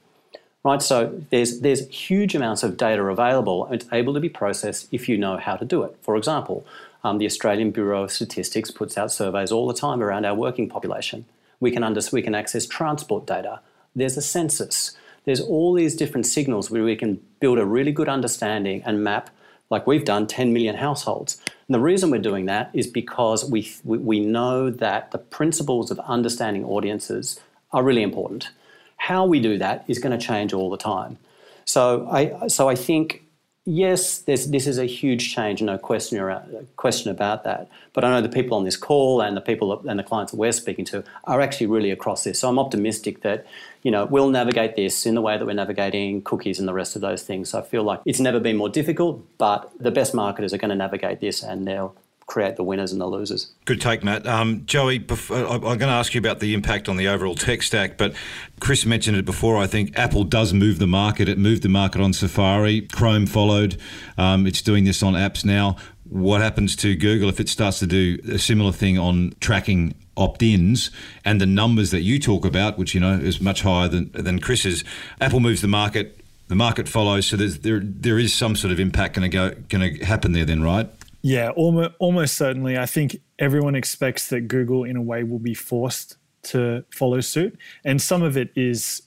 [0.65, 4.87] Right, so there's there's huge amounts of data available and it's able to be processed
[4.93, 5.97] if you know how to do it.
[6.03, 6.65] For example,
[7.03, 10.69] um, the Australian Bureau of Statistics puts out surveys all the time around our working
[10.69, 11.25] population.
[11.59, 13.61] We can under, we can access transport data.
[13.97, 14.97] There's a census.
[15.25, 19.31] There's all these different signals where we can build a really good understanding and map,
[19.71, 21.41] like we've done, 10 million households.
[21.67, 25.99] And the reason we're doing that is because we, we know that the principles of
[26.01, 27.41] understanding audiences
[27.73, 28.51] are really important.
[28.97, 31.19] How we do that is going to change all the time.
[31.65, 33.23] So I, so I think
[33.65, 37.69] yes, this is a huge change, no question, around, question about that.
[37.93, 40.39] But I know the people on this call and the people and the clients that
[40.39, 42.41] we're speaking to are actually really across this.
[42.41, 43.47] So I'm optimistic that
[43.83, 46.97] you know we'll navigate this in the way that we're navigating cookies and the rest
[46.97, 47.51] of those things.
[47.51, 50.71] So I feel like it's never been more difficult, but the best marketers are going
[50.71, 51.95] to navigate this and they'll
[52.27, 53.53] create the winners and the losers.
[53.65, 54.27] Good take, Matt.
[54.27, 57.99] Um, Joey, I'm going to ask you about the impact on the overall tech stack,
[57.99, 58.15] but
[58.61, 59.59] Chris mentioned it before.
[59.59, 61.29] I think Apple does move the market.
[61.29, 62.83] It moved the market on Safari.
[62.83, 63.77] Chrome followed.
[64.17, 65.77] Um, it's doing this on apps now.
[66.09, 70.91] What happens to Google if it starts to do a similar thing on tracking opt-ins
[71.25, 74.39] and the numbers that you talk about, which you know is much higher than than
[74.39, 74.85] Chris's?
[75.21, 76.19] Apple moves the market.
[76.49, 79.99] The market follows, so there there is some sort of impact going to go going
[79.99, 80.45] to happen there.
[80.45, 80.91] Then, right?
[81.23, 82.77] Yeah, almost, almost certainly.
[82.77, 87.57] I think everyone expects that Google, in a way, will be forced to follow suit.
[87.85, 89.03] And some of it is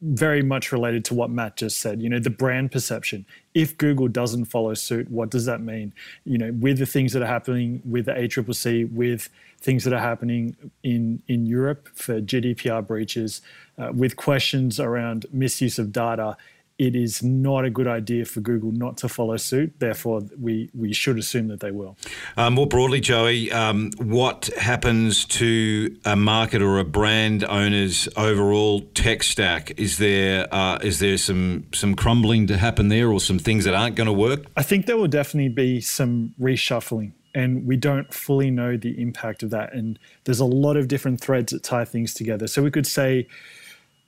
[0.00, 2.00] very much related to what Matt just said.
[2.00, 3.26] You know, the brand perception.
[3.54, 5.92] If Google doesn't follow suit, what does that mean?
[6.24, 9.28] You know, with the things that are happening with the ACCC, with
[9.66, 13.42] things that are happening in in Europe for GDPR breaches,
[13.78, 16.36] uh, with questions around misuse of data,
[16.78, 19.80] it is not a good idea for Google not to follow suit.
[19.80, 21.96] Therefore, we, we should assume that they will.
[22.36, 28.82] Uh, more broadly, Joey, um, what happens to a market or a brand owner's overall
[28.94, 29.72] tech stack?
[29.78, 33.74] Is there uh, is there some some crumbling to happen there, or some things that
[33.74, 34.44] aren't going to work?
[34.56, 37.12] I think there will definitely be some reshuffling.
[37.36, 39.74] And we don't fully know the impact of that.
[39.74, 42.46] And there's a lot of different threads that tie things together.
[42.46, 43.28] So we could say,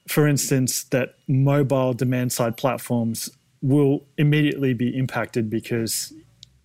[0.08, 3.30] for instance, that mobile demand side platforms
[3.60, 6.12] will immediately be impacted because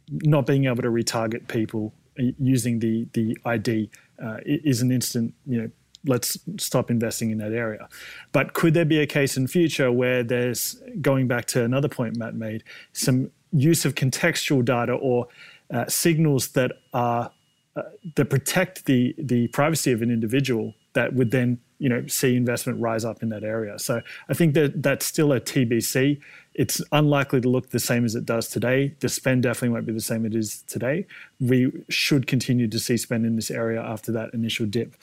[0.09, 1.93] not being able to retarget people
[2.39, 3.89] using the the ID
[4.23, 5.69] uh, is an instant you know
[6.05, 7.87] let's stop investing in that area.
[8.31, 12.17] But could there be a case in future where there's going back to another point
[12.17, 15.27] Matt made, some use of contextual data or
[15.73, 17.31] uh, signals that are
[17.75, 17.81] uh,
[18.15, 22.79] that protect the the privacy of an individual that would then you know see investment
[22.79, 23.79] rise up in that area.
[23.79, 26.21] So I think that that's still a TBC.
[26.53, 28.93] It's unlikely to look the same as it does today.
[28.99, 31.07] The spend definitely won't be the same it is today.
[31.39, 34.95] We should continue to see spend in this area after that initial dip.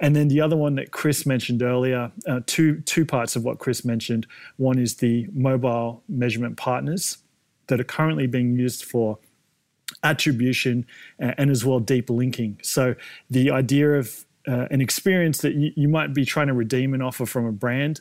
[0.00, 3.58] And then the other one that Chris mentioned earlier, uh, two two parts of what
[3.58, 4.26] Chris mentioned.
[4.56, 7.18] One is the mobile measurement partners
[7.68, 9.18] that are currently being used for
[10.06, 10.86] attribution
[11.18, 12.58] and as well deep linking.
[12.62, 12.94] So
[13.28, 17.02] the idea of uh, an experience that you, you might be trying to redeem an
[17.02, 18.00] offer from a brand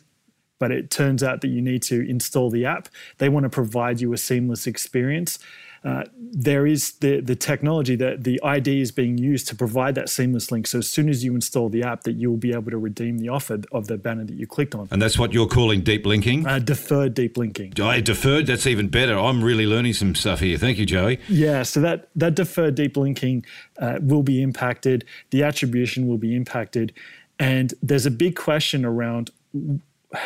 [0.59, 2.87] but it turns out that you need to install the app.
[3.17, 5.39] They want to provide you a seamless experience.
[5.85, 10.09] Uh, there is the the technology that the ID is being used to provide that
[10.09, 10.65] seamless link.
[10.65, 13.29] So as soon as you install the app, that you'll be able to redeem the
[13.29, 14.87] offer of the banner that you clicked on.
[14.89, 16.45] And that's what you're calling deep linking.
[16.45, 17.79] Uh, deferred deep linking.
[17.79, 18.47] I deferred.
[18.47, 19.17] That's even better.
[19.17, 20.57] I'm really learning some stuff here.
[20.57, 21.19] Thank you, Joey.
[21.29, 21.61] Yeah.
[21.61, 23.45] So that that deferred deep linking
[23.77, 25.05] uh, will be impacted.
[25.29, 26.93] The attribution will be impacted,
[27.37, 29.29] and there's a big question around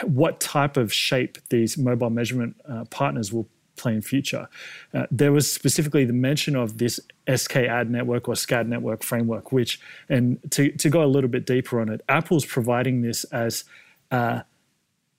[0.04, 3.48] what type of shape these mobile measurement uh, partners will
[3.80, 4.48] play in future.
[4.94, 7.00] Uh, there was specifically the mention of this
[7.34, 11.46] SK ad network or SKAD network framework, which, and to, to go a little bit
[11.46, 13.64] deeper on it, Apple's providing this as
[14.12, 14.42] uh,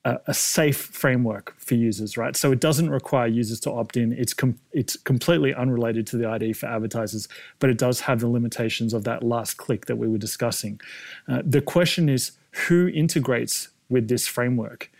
[0.04, 2.34] a, a, safe framework for users, right?
[2.34, 4.12] So it doesn't require users to opt in.
[4.12, 8.28] It's com- it's completely unrelated to the ID for advertisers, but it does have the
[8.28, 10.80] limitations of that last click that we were discussing.
[11.28, 12.32] Uh, the question is,
[12.68, 14.90] who integrates with this framework?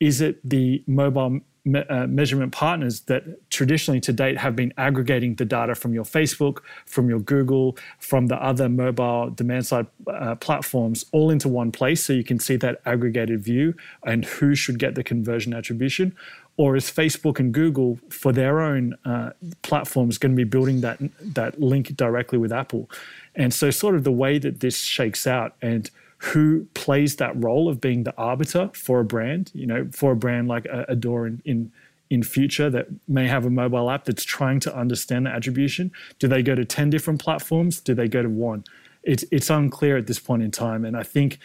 [0.00, 5.34] Is it the mobile me- uh, measurement partners that traditionally to date have been aggregating
[5.34, 10.34] the data from your Facebook, from your Google, from the other mobile demand side uh,
[10.36, 14.78] platforms all into one place so you can see that aggregated view and who should
[14.78, 16.14] get the conversion attribution?
[16.56, 19.30] Or is Facebook and Google for their own uh,
[19.62, 22.90] platforms going to be building that that link directly with Apple?
[23.36, 25.88] And so, sort of the way that this shakes out and
[26.18, 30.16] who plays that role of being the arbiter for a brand, you know, for a
[30.16, 31.72] brand like Adore in, in
[32.10, 35.92] in future that may have a mobile app that's trying to understand the attribution?
[36.18, 37.80] Do they go to 10 different platforms?
[37.80, 38.64] Do they go to one?
[39.02, 40.84] It's, it's unclear at this point in time.
[40.84, 41.38] And I think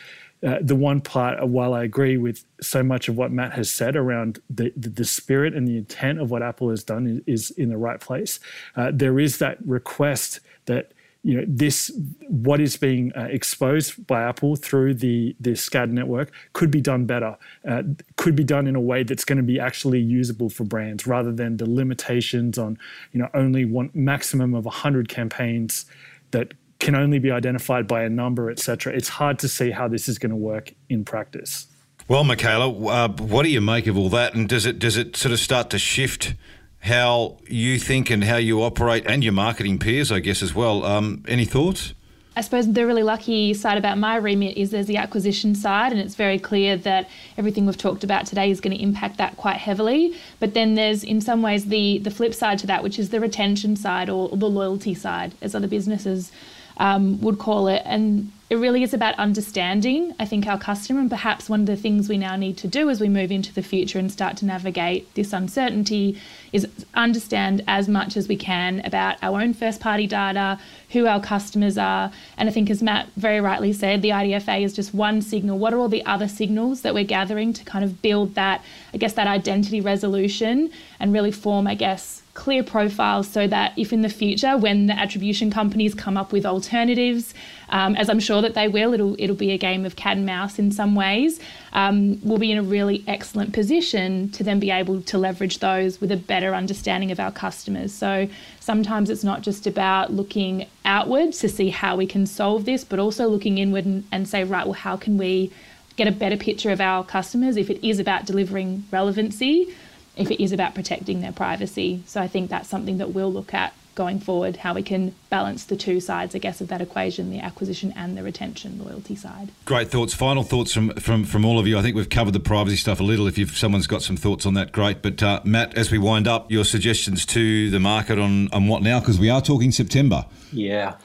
[0.45, 3.95] uh, the one part, while I agree with so much of what Matt has said
[3.95, 7.51] around the, the, the spirit and the intent of what Apple has done is, is
[7.51, 8.39] in the right place,
[8.75, 10.91] uh, there is that request that
[11.23, 11.91] you know this
[12.27, 17.05] what is being uh, exposed by Apple through the the SKAD network could be done
[17.05, 17.83] better, uh,
[18.17, 21.31] could be done in a way that's going to be actually usable for brands rather
[21.31, 22.77] than the limitations on
[23.13, 25.85] you know only one maximum of 100 campaigns
[26.31, 28.93] that can only be identified by a number, etc.
[28.93, 31.67] It's hard to see how this is going to work in practice.
[32.09, 35.15] Well, Michaela, uh, what do you make of all that, and does it does it
[35.15, 36.35] sort of start to shift?
[36.83, 40.83] How you think and how you operate, and your marketing peers, I guess, as well.
[40.83, 41.93] Um, any thoughts?
[42.35, 46.01] I suppose the really lucky side about my remit is there's the acquisition side, and
[46.01, 49.57] it's very clear that everything we've talked about today is going to impact that quite
[49.57, 50.15] heavily.
[50.41, 53.21] But then there's, in some ways, the the flip side to that, which is the
[53.21, 56.31] retention side or, the loyalty side, as other businesses
[56.77, 57.83] um, would call it.
[57.85, 60.99] And it really is about understanding, I think, our customer.
[60.99, 63.51] And perhaps one of the things we now need to do as we move into
[63.51, 68.85] the future and start to navigate this uncertainty is understand as much as we can
[68.85, 70.59] about our own first party data,
[70.91, 72.11] who our customers are.
[72.37, 75.57] And I think, as Matt very rightly said, the IDFA is just one signal.
[75.57, 78.97] What are all the other signals that we're gathering to kind of build that, I
[78.97, 84.01] guess, that identity resolution and really form, I guess, clear profiles so that if in
[84.01, 87.33] the future, when the attribution companies come up with alternatives,
[87.69, 90.25] um, as I'm sure that they will, it'll it'll be a game of cat and
[90.25, 91.39] mouse in some ways.
[91.73, 96.01] Um, we'll be in a really excellent position to then be able to leverage those
[96.01, 97.93] with a better understanding of our customers.
[97.93, 98.27] So
[98.59, 102.97] sometimes it's not just about looking outwards to see how we can solve this, but
[102.97, 105.51] also looking inward and, and say, right, well, how can we
[105.95, 109.71] get a better picture of our customers if it is about delivering relevancy
[110.15, 112.03] if it is about protecting their privacy.
[112.05, 115.65] So I think that's something that we'll look at going forward, how we can balance
[115.65, 119.51] the two sides, I guess, of that equation, the acquisition and the retention loyalty side.
[119.65, 120.13] Great thoughts.
[120.13, 121.77] Final thoughts from, from, from all of you.
[121.77, 123.27] I think we've covered the privacy stuff a little.
[123.27, 125.01] If you've, someone's got some thoughts on that, great.
[125.01, 128.81] But uh, Matt, as we wind up, your suggestions to the market on, on what
[128.81, 128.99] now?
[128.99, 130.25] Because we are talking September.
[130.51, 130.95] Yeah.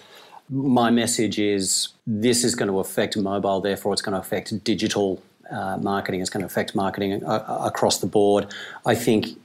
[0.48, 5.22] My message is this is going to affect mobile, therefore, it's going to affect digital
[5.50, 6.20] uh, marketing.
[6.20, 8.52] It's going to affect marketing uh, across the board.
[8.86, 9.38] I think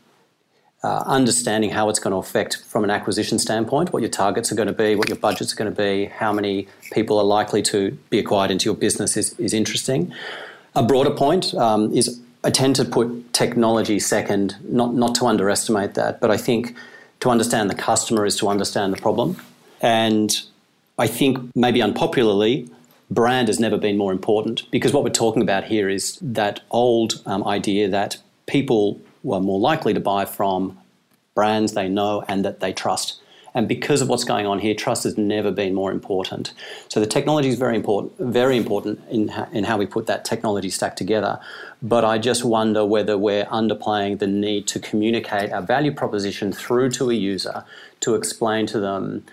[0.83, 4.55] uh, understanding how it's going to affect from an acquisition standpoint, what your targets are
[4.55, 7.61] going to be, what your budgets are going to be, how many people are likely
[7.61, 10.13] to be acquired into your business is, is interesting.
[10.75, 15.93] A broader point um, is I tend to put technology second, not, not to underestimate
[15.93, 16.75] that, but I think
[17.21, 19.37] to understand the customer is to understand the problem.
[19.81, 20.37] And
[20.97, 22.69] I think maybe unpopularly,
[23.09, 27.21] brand has never been more important because what we're talking about here is that old
[27.25, 30.77] um, idea that people were more likely to buy from
[31.35, 33.19] brands they know and that they trust.
[33.55, 36.53] And because of what's going on here, trust has never been more important.
[36.87, 40.71] So the technology is very important, very important in, in how we put that technology
[40.71, 41.39] stack together.
[41.81, 46.89] But I just wonder whether we're underplaying the need to communicate our value proposition through
[46.91, 47.63] to a user
[47.99, 49.23] to explain to them,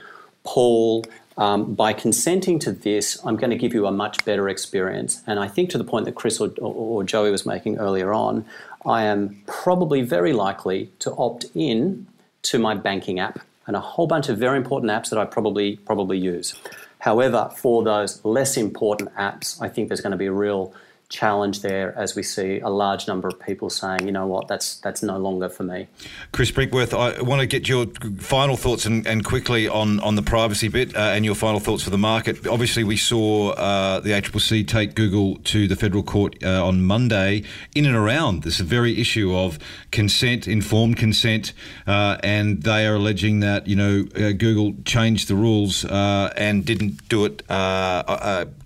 [0.45, 1.05] Paul,
[1.41, 5.22] um, by consenting to this, I'm going to give you a much better experience.
[5.26, 8.12] And I think to the point that Chris or, or, or Joey was making earlier
[8.12, 8.45] on,
[8.84, 12.07] I am probably very likely to opt in
[12.43, 15.76] to my banking app and a whole bunch of very important apps that I probably
[15.76, 16.55] probably use.
[16.99, 20.74] However, for those less important apps, I think there's going to be a real
[21.11, 24.77] challenge there as we see a large number of people saying, you know what, that's
[24.77, 25.89] that's no longer for me.
[26.33, 27.87] Chris Brinkworth, I want to get your
[28.19, 31.83] final thoughts and, and quickly on, on the privacy bit uh, and your final thoughts
[31.83, 32.47] for the market.
[32.47, 37.43] Obviously, we saw uh, the ACCC take Google to the federal court uh, on Monday
[37.75, 39.59] in and around this very issue of
[39.91, 41.53] consent, informed consent,
[41.89, 46.65] uh, and they are alleging that you know uh, Google changed the rules uh, and
[46.65, 47.43] didn't do it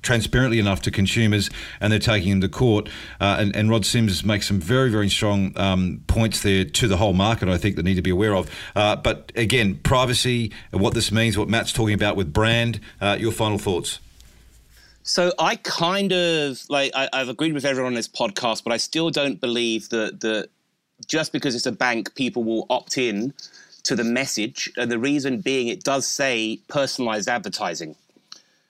[0.02, 1.48] transparently enough to consumers,
[1.80, 2.88] and they're taking them to court.
[3.20, 6.96] Uh, and, and, Rod Sims makes some very, very strong um, points there to the
[6.96, 8.50] whole market, I think, that need to be aware of.
[8.74, 13.32] Uh, but again, privacy, what this means, what Matt's talking about with brand, uh, your
[13.32, 13.98] final thoughts.
[15.02, 18.78] So I kind of like I, have agreed with everyone on this podcast, but I
[18.78, 20.48] still don't believe that that
[21.06, 23.34] just because it's a bank, people will opt in
[23.82, 24.72] to the message.
[24.78, 27.96] And the reason being, it does say personalized advertising.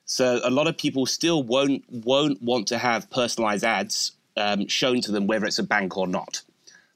[0.07, 5.01] So a lot of people still won't won't want to have personalized ads um, shown
[5.03, 6.43] to them, whether it's a bank or not.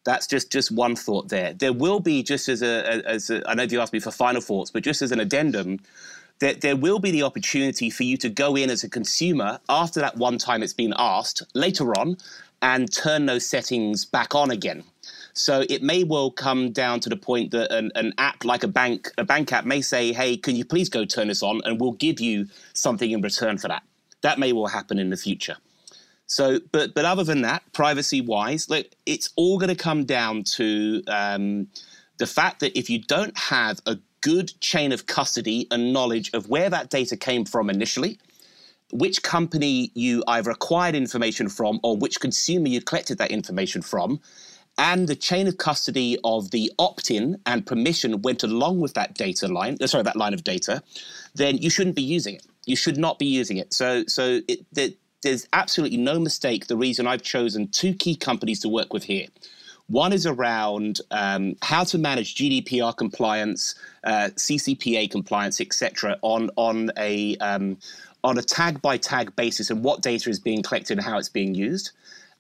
[0.04, 1.52] That's just just one thought there.
[1.52, 4.40] There will be just as a as a, I know you asked me for final
[4.40, 5.80] thoughts, but just as an addendum,
[6.38, 10.00] there, there will be the opportunity for you to go in as a consumer after
[10.00, 12.16] that one time it's been asked later on
[12.62, 14.84] and turn those settings back on again.
[15.38, 18.68] So it may well come down to the point that an, an, app like a
[18.68, 21.80] bank, a bank app may say, "Hey, can you please go turn this on, and
[21.80, 23.82] we'll give you something in return for that."
[24.22, 25.56] That may well happen in the future.
[26.26, 30.42] So, but but other than that, privacy wise, like it's all going to come down
[30.56, 31.68] to um,
[32.18, 36.48] the fact that if you don't have a good chain of custody and knowledge of
[36.48, 38.18] where that data came from initially,
[38.92, 44.20] which company you either acquired information from or which consumer you collected that information from,
[44.78, 49.48] and the chain of custody of the opt-in and permission went along with that data
[49.48, 50.82] line, uh, sorry, that line of data,
[51.34, 52.46] then you shouldn't be using it.
[52.64, 53.74] You should not be using it.
[53.74, 54.60] So, so it,
[55.22, 56.68] there's absolutely no mistake.
[56.68, 59.26] The reason I've chosen two key companies to work with here.
[59.88, 63.74] One is around um, how to manage GDPR compliance,
[64.04, 67.78] uh, CCPA compliance, etc., on on a um,
[68.22, 71.30] on a tag by tag basis and what data is being collected and how it's
[71.30, 71.92] being used.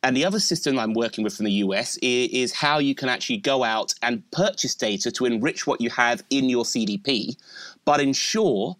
[0.08, 3.10] And the other system I'm working with from the US is, is, how you can
[3.10, 7.36] actually go out and purchase data to enrich what you have in your CDP,
[7.84, 8.78] but ensure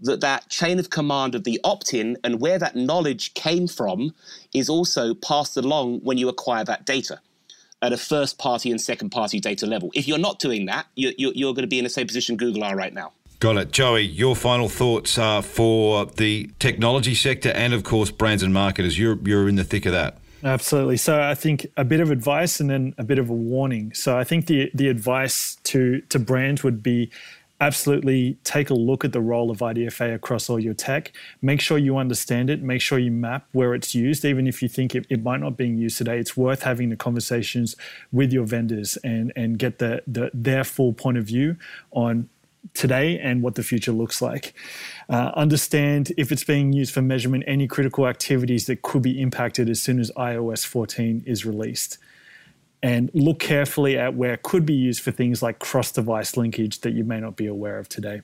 [0.00, 4.12] that that chain of command of the opt-in and where that knowledge came from
[4.52, 7.20] is also passed along when you acquire that data
[7.80, 9.92] at a first party and second party data level.
[9.94, 12.64] If you're not doing that, you're, you're going to be in the same position Google
[12.64, 13.12] are right now.
[13.38, 13.70] Got it.
[13.70, 18.98] Joey, your final thoughts are for the technology sector and, of course, brands and marketers.
[18.98, 20.18] You're, you're in the thick of that.
[20.44, 20.96] Absolutely.
[20.96, 23.92] So I think a bit of advice and then a bit of a warning.
[23.92, 27.10] So I think the the advice to to brands would be
[27.60, 31.12] absolutely take a look at the role of IDFA across all your tech.
[31.42, 32.62] Make sure you understand it.
[32.62, 35.56] Make sure you map where it's used, even if you think it, it might not
[35.56, 36.18] be being used today.
[36.18, 37.74] It's worth having the conversations
[38.12, 41.56] with your vendors and and get the, the their full point of view
[41.90, 42.28] on
[42.74, 44.54] today and what the future looks like.
[45.08, 49.68] Uh, understand if it's being used for measurement any critical activities that could be impacted
[49.68, 51.98] as soon as iOS 14 is released.
[52.82, 56.80] And look carefully at where it could be used for things like cross device linkage
[56.80, 58.22] that you may not be aware of today.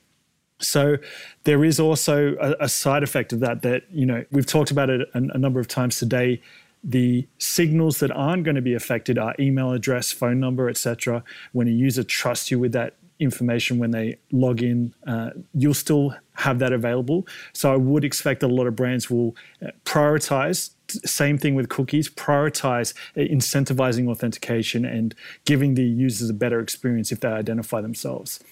[0.61, 0.97] So
[1.43, 4.91] there is also a, a side effect of that that, you know, we've talked about
[4.91, 6.41] it a, a number of times today
[6.85, 11.25] the signals that aren't going to be affected are email address, phone number, etc.
[11.53, 16.15] When a user trusts you with that information when they log in, uh, you'll still
[16.35, 17.27] have that available.
[17.53, 20.71] So I would expect that a lot of brands will uh, prioritize.
[20.89, 27.13] Same thing with cookies, prioritize uh, incentivizing authentication and giving the users a better experience
[27.13, 28.43] if they identify themselves.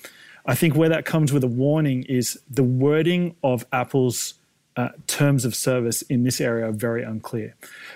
[0.46, 4.34] I think where that comes with a warning is the wording of Apple's
[4.76, 7.54] uh, terms of service in this area are very unclear.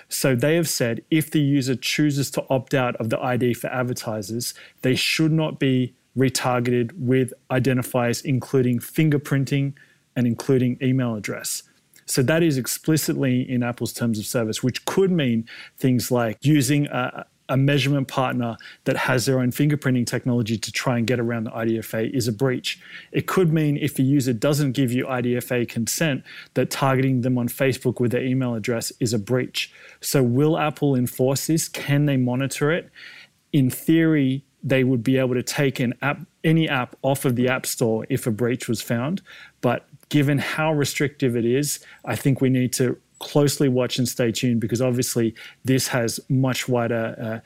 [0.09, 3.67] So they have said if the user chooses to opt out of the ID for
[3.67, 9.73] advertisers, they should not be retargeted with identifiers including fingerprinting
[10.15, 11.63] and including email address.
[12.05, 15.47] So that is explicitly in Apple's terms of service, which could mean
[15.77, 20.97] things like using a, a measurement partner that has their own fingerprinting technology to try
[20.97, 22.79] and get around the IDFA is a breach.
[23.11, 27.49] It could mean if the user doesn't give you IDFA consent, that targeting them on
[27.49, 29.71] Facebook with their email address is a breach.
[30.01, 31.67] So, will Apple enforce this?
[31.67, 32.89] Can they monitor it?
[33.53, 37.47] In theory, they would be able to take an app, any app off of the
[37.47, 39.21] App Store if a breach was found.
[39.61, 44.31] But given how restrictive it is, I think we need to closely watch and stay
[44.31, 45.33] tuned because obviously
[45.65, 47.41] this has much wider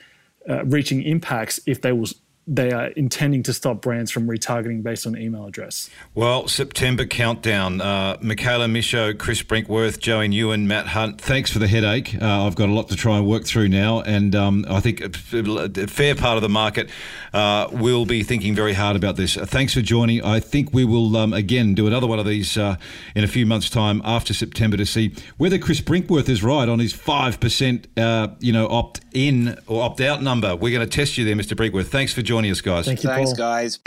[0.48, 2.08] uh, uh, reaching impacts if they will
[2.46, 5.88] they are intending to stop brands from retargeting based on email address.
[6.12, 7.80] Well, September countdown.
[7.80, 11.20] Uh, Michaela Michaud, Chris Brinkworth, Joey Nguyen, Matt Hunt.
[11.20, 12.20] Thanks for the headache.
[12.20, 15.00] Uh, I've got a lot to try and work through now, and um, I think
[15.00, 16.90] a, fair part of the market
[17.32, 19.36] uh, will be thinking very hard about this.
[19.36, 20.24] Uh, thanks for joining.
[20.24, 22.76] I think we will um, again do another one of these uh,
[23.14, 26.80] in a few months' time after September to see whether Chris Brinkworth is right on
[26.80, 30.56] his five percent, uh, you know, opt in or opt out number.
[30.56, 31.56] We're going to test you there, Mr.
[31.56, 31.86] Brinkworth.
[31.86, 32.86] Thanks for joining us, guys.
[32.86, 33.36] Thank you, Thanks, Paul.
[33.36, 33.78] guys.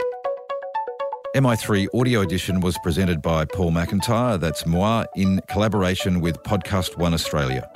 [1.34, 7.12] MI3 Audio Edition was presented by Paul McIntyre, that's moi, in collaboration with Podcast One
[7.12, 7.68] Australia.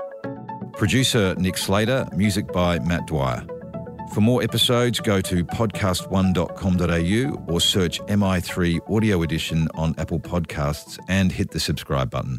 [0.75, 3.45] Producer Nick Slater, music by Matt Dwyer.
[4.14, 11.31] For more episodes, go to podcast1.com.au or search MI3 Audio Edition on Apple Podcasts and
[11.31, 12.39] hit the subscribe button.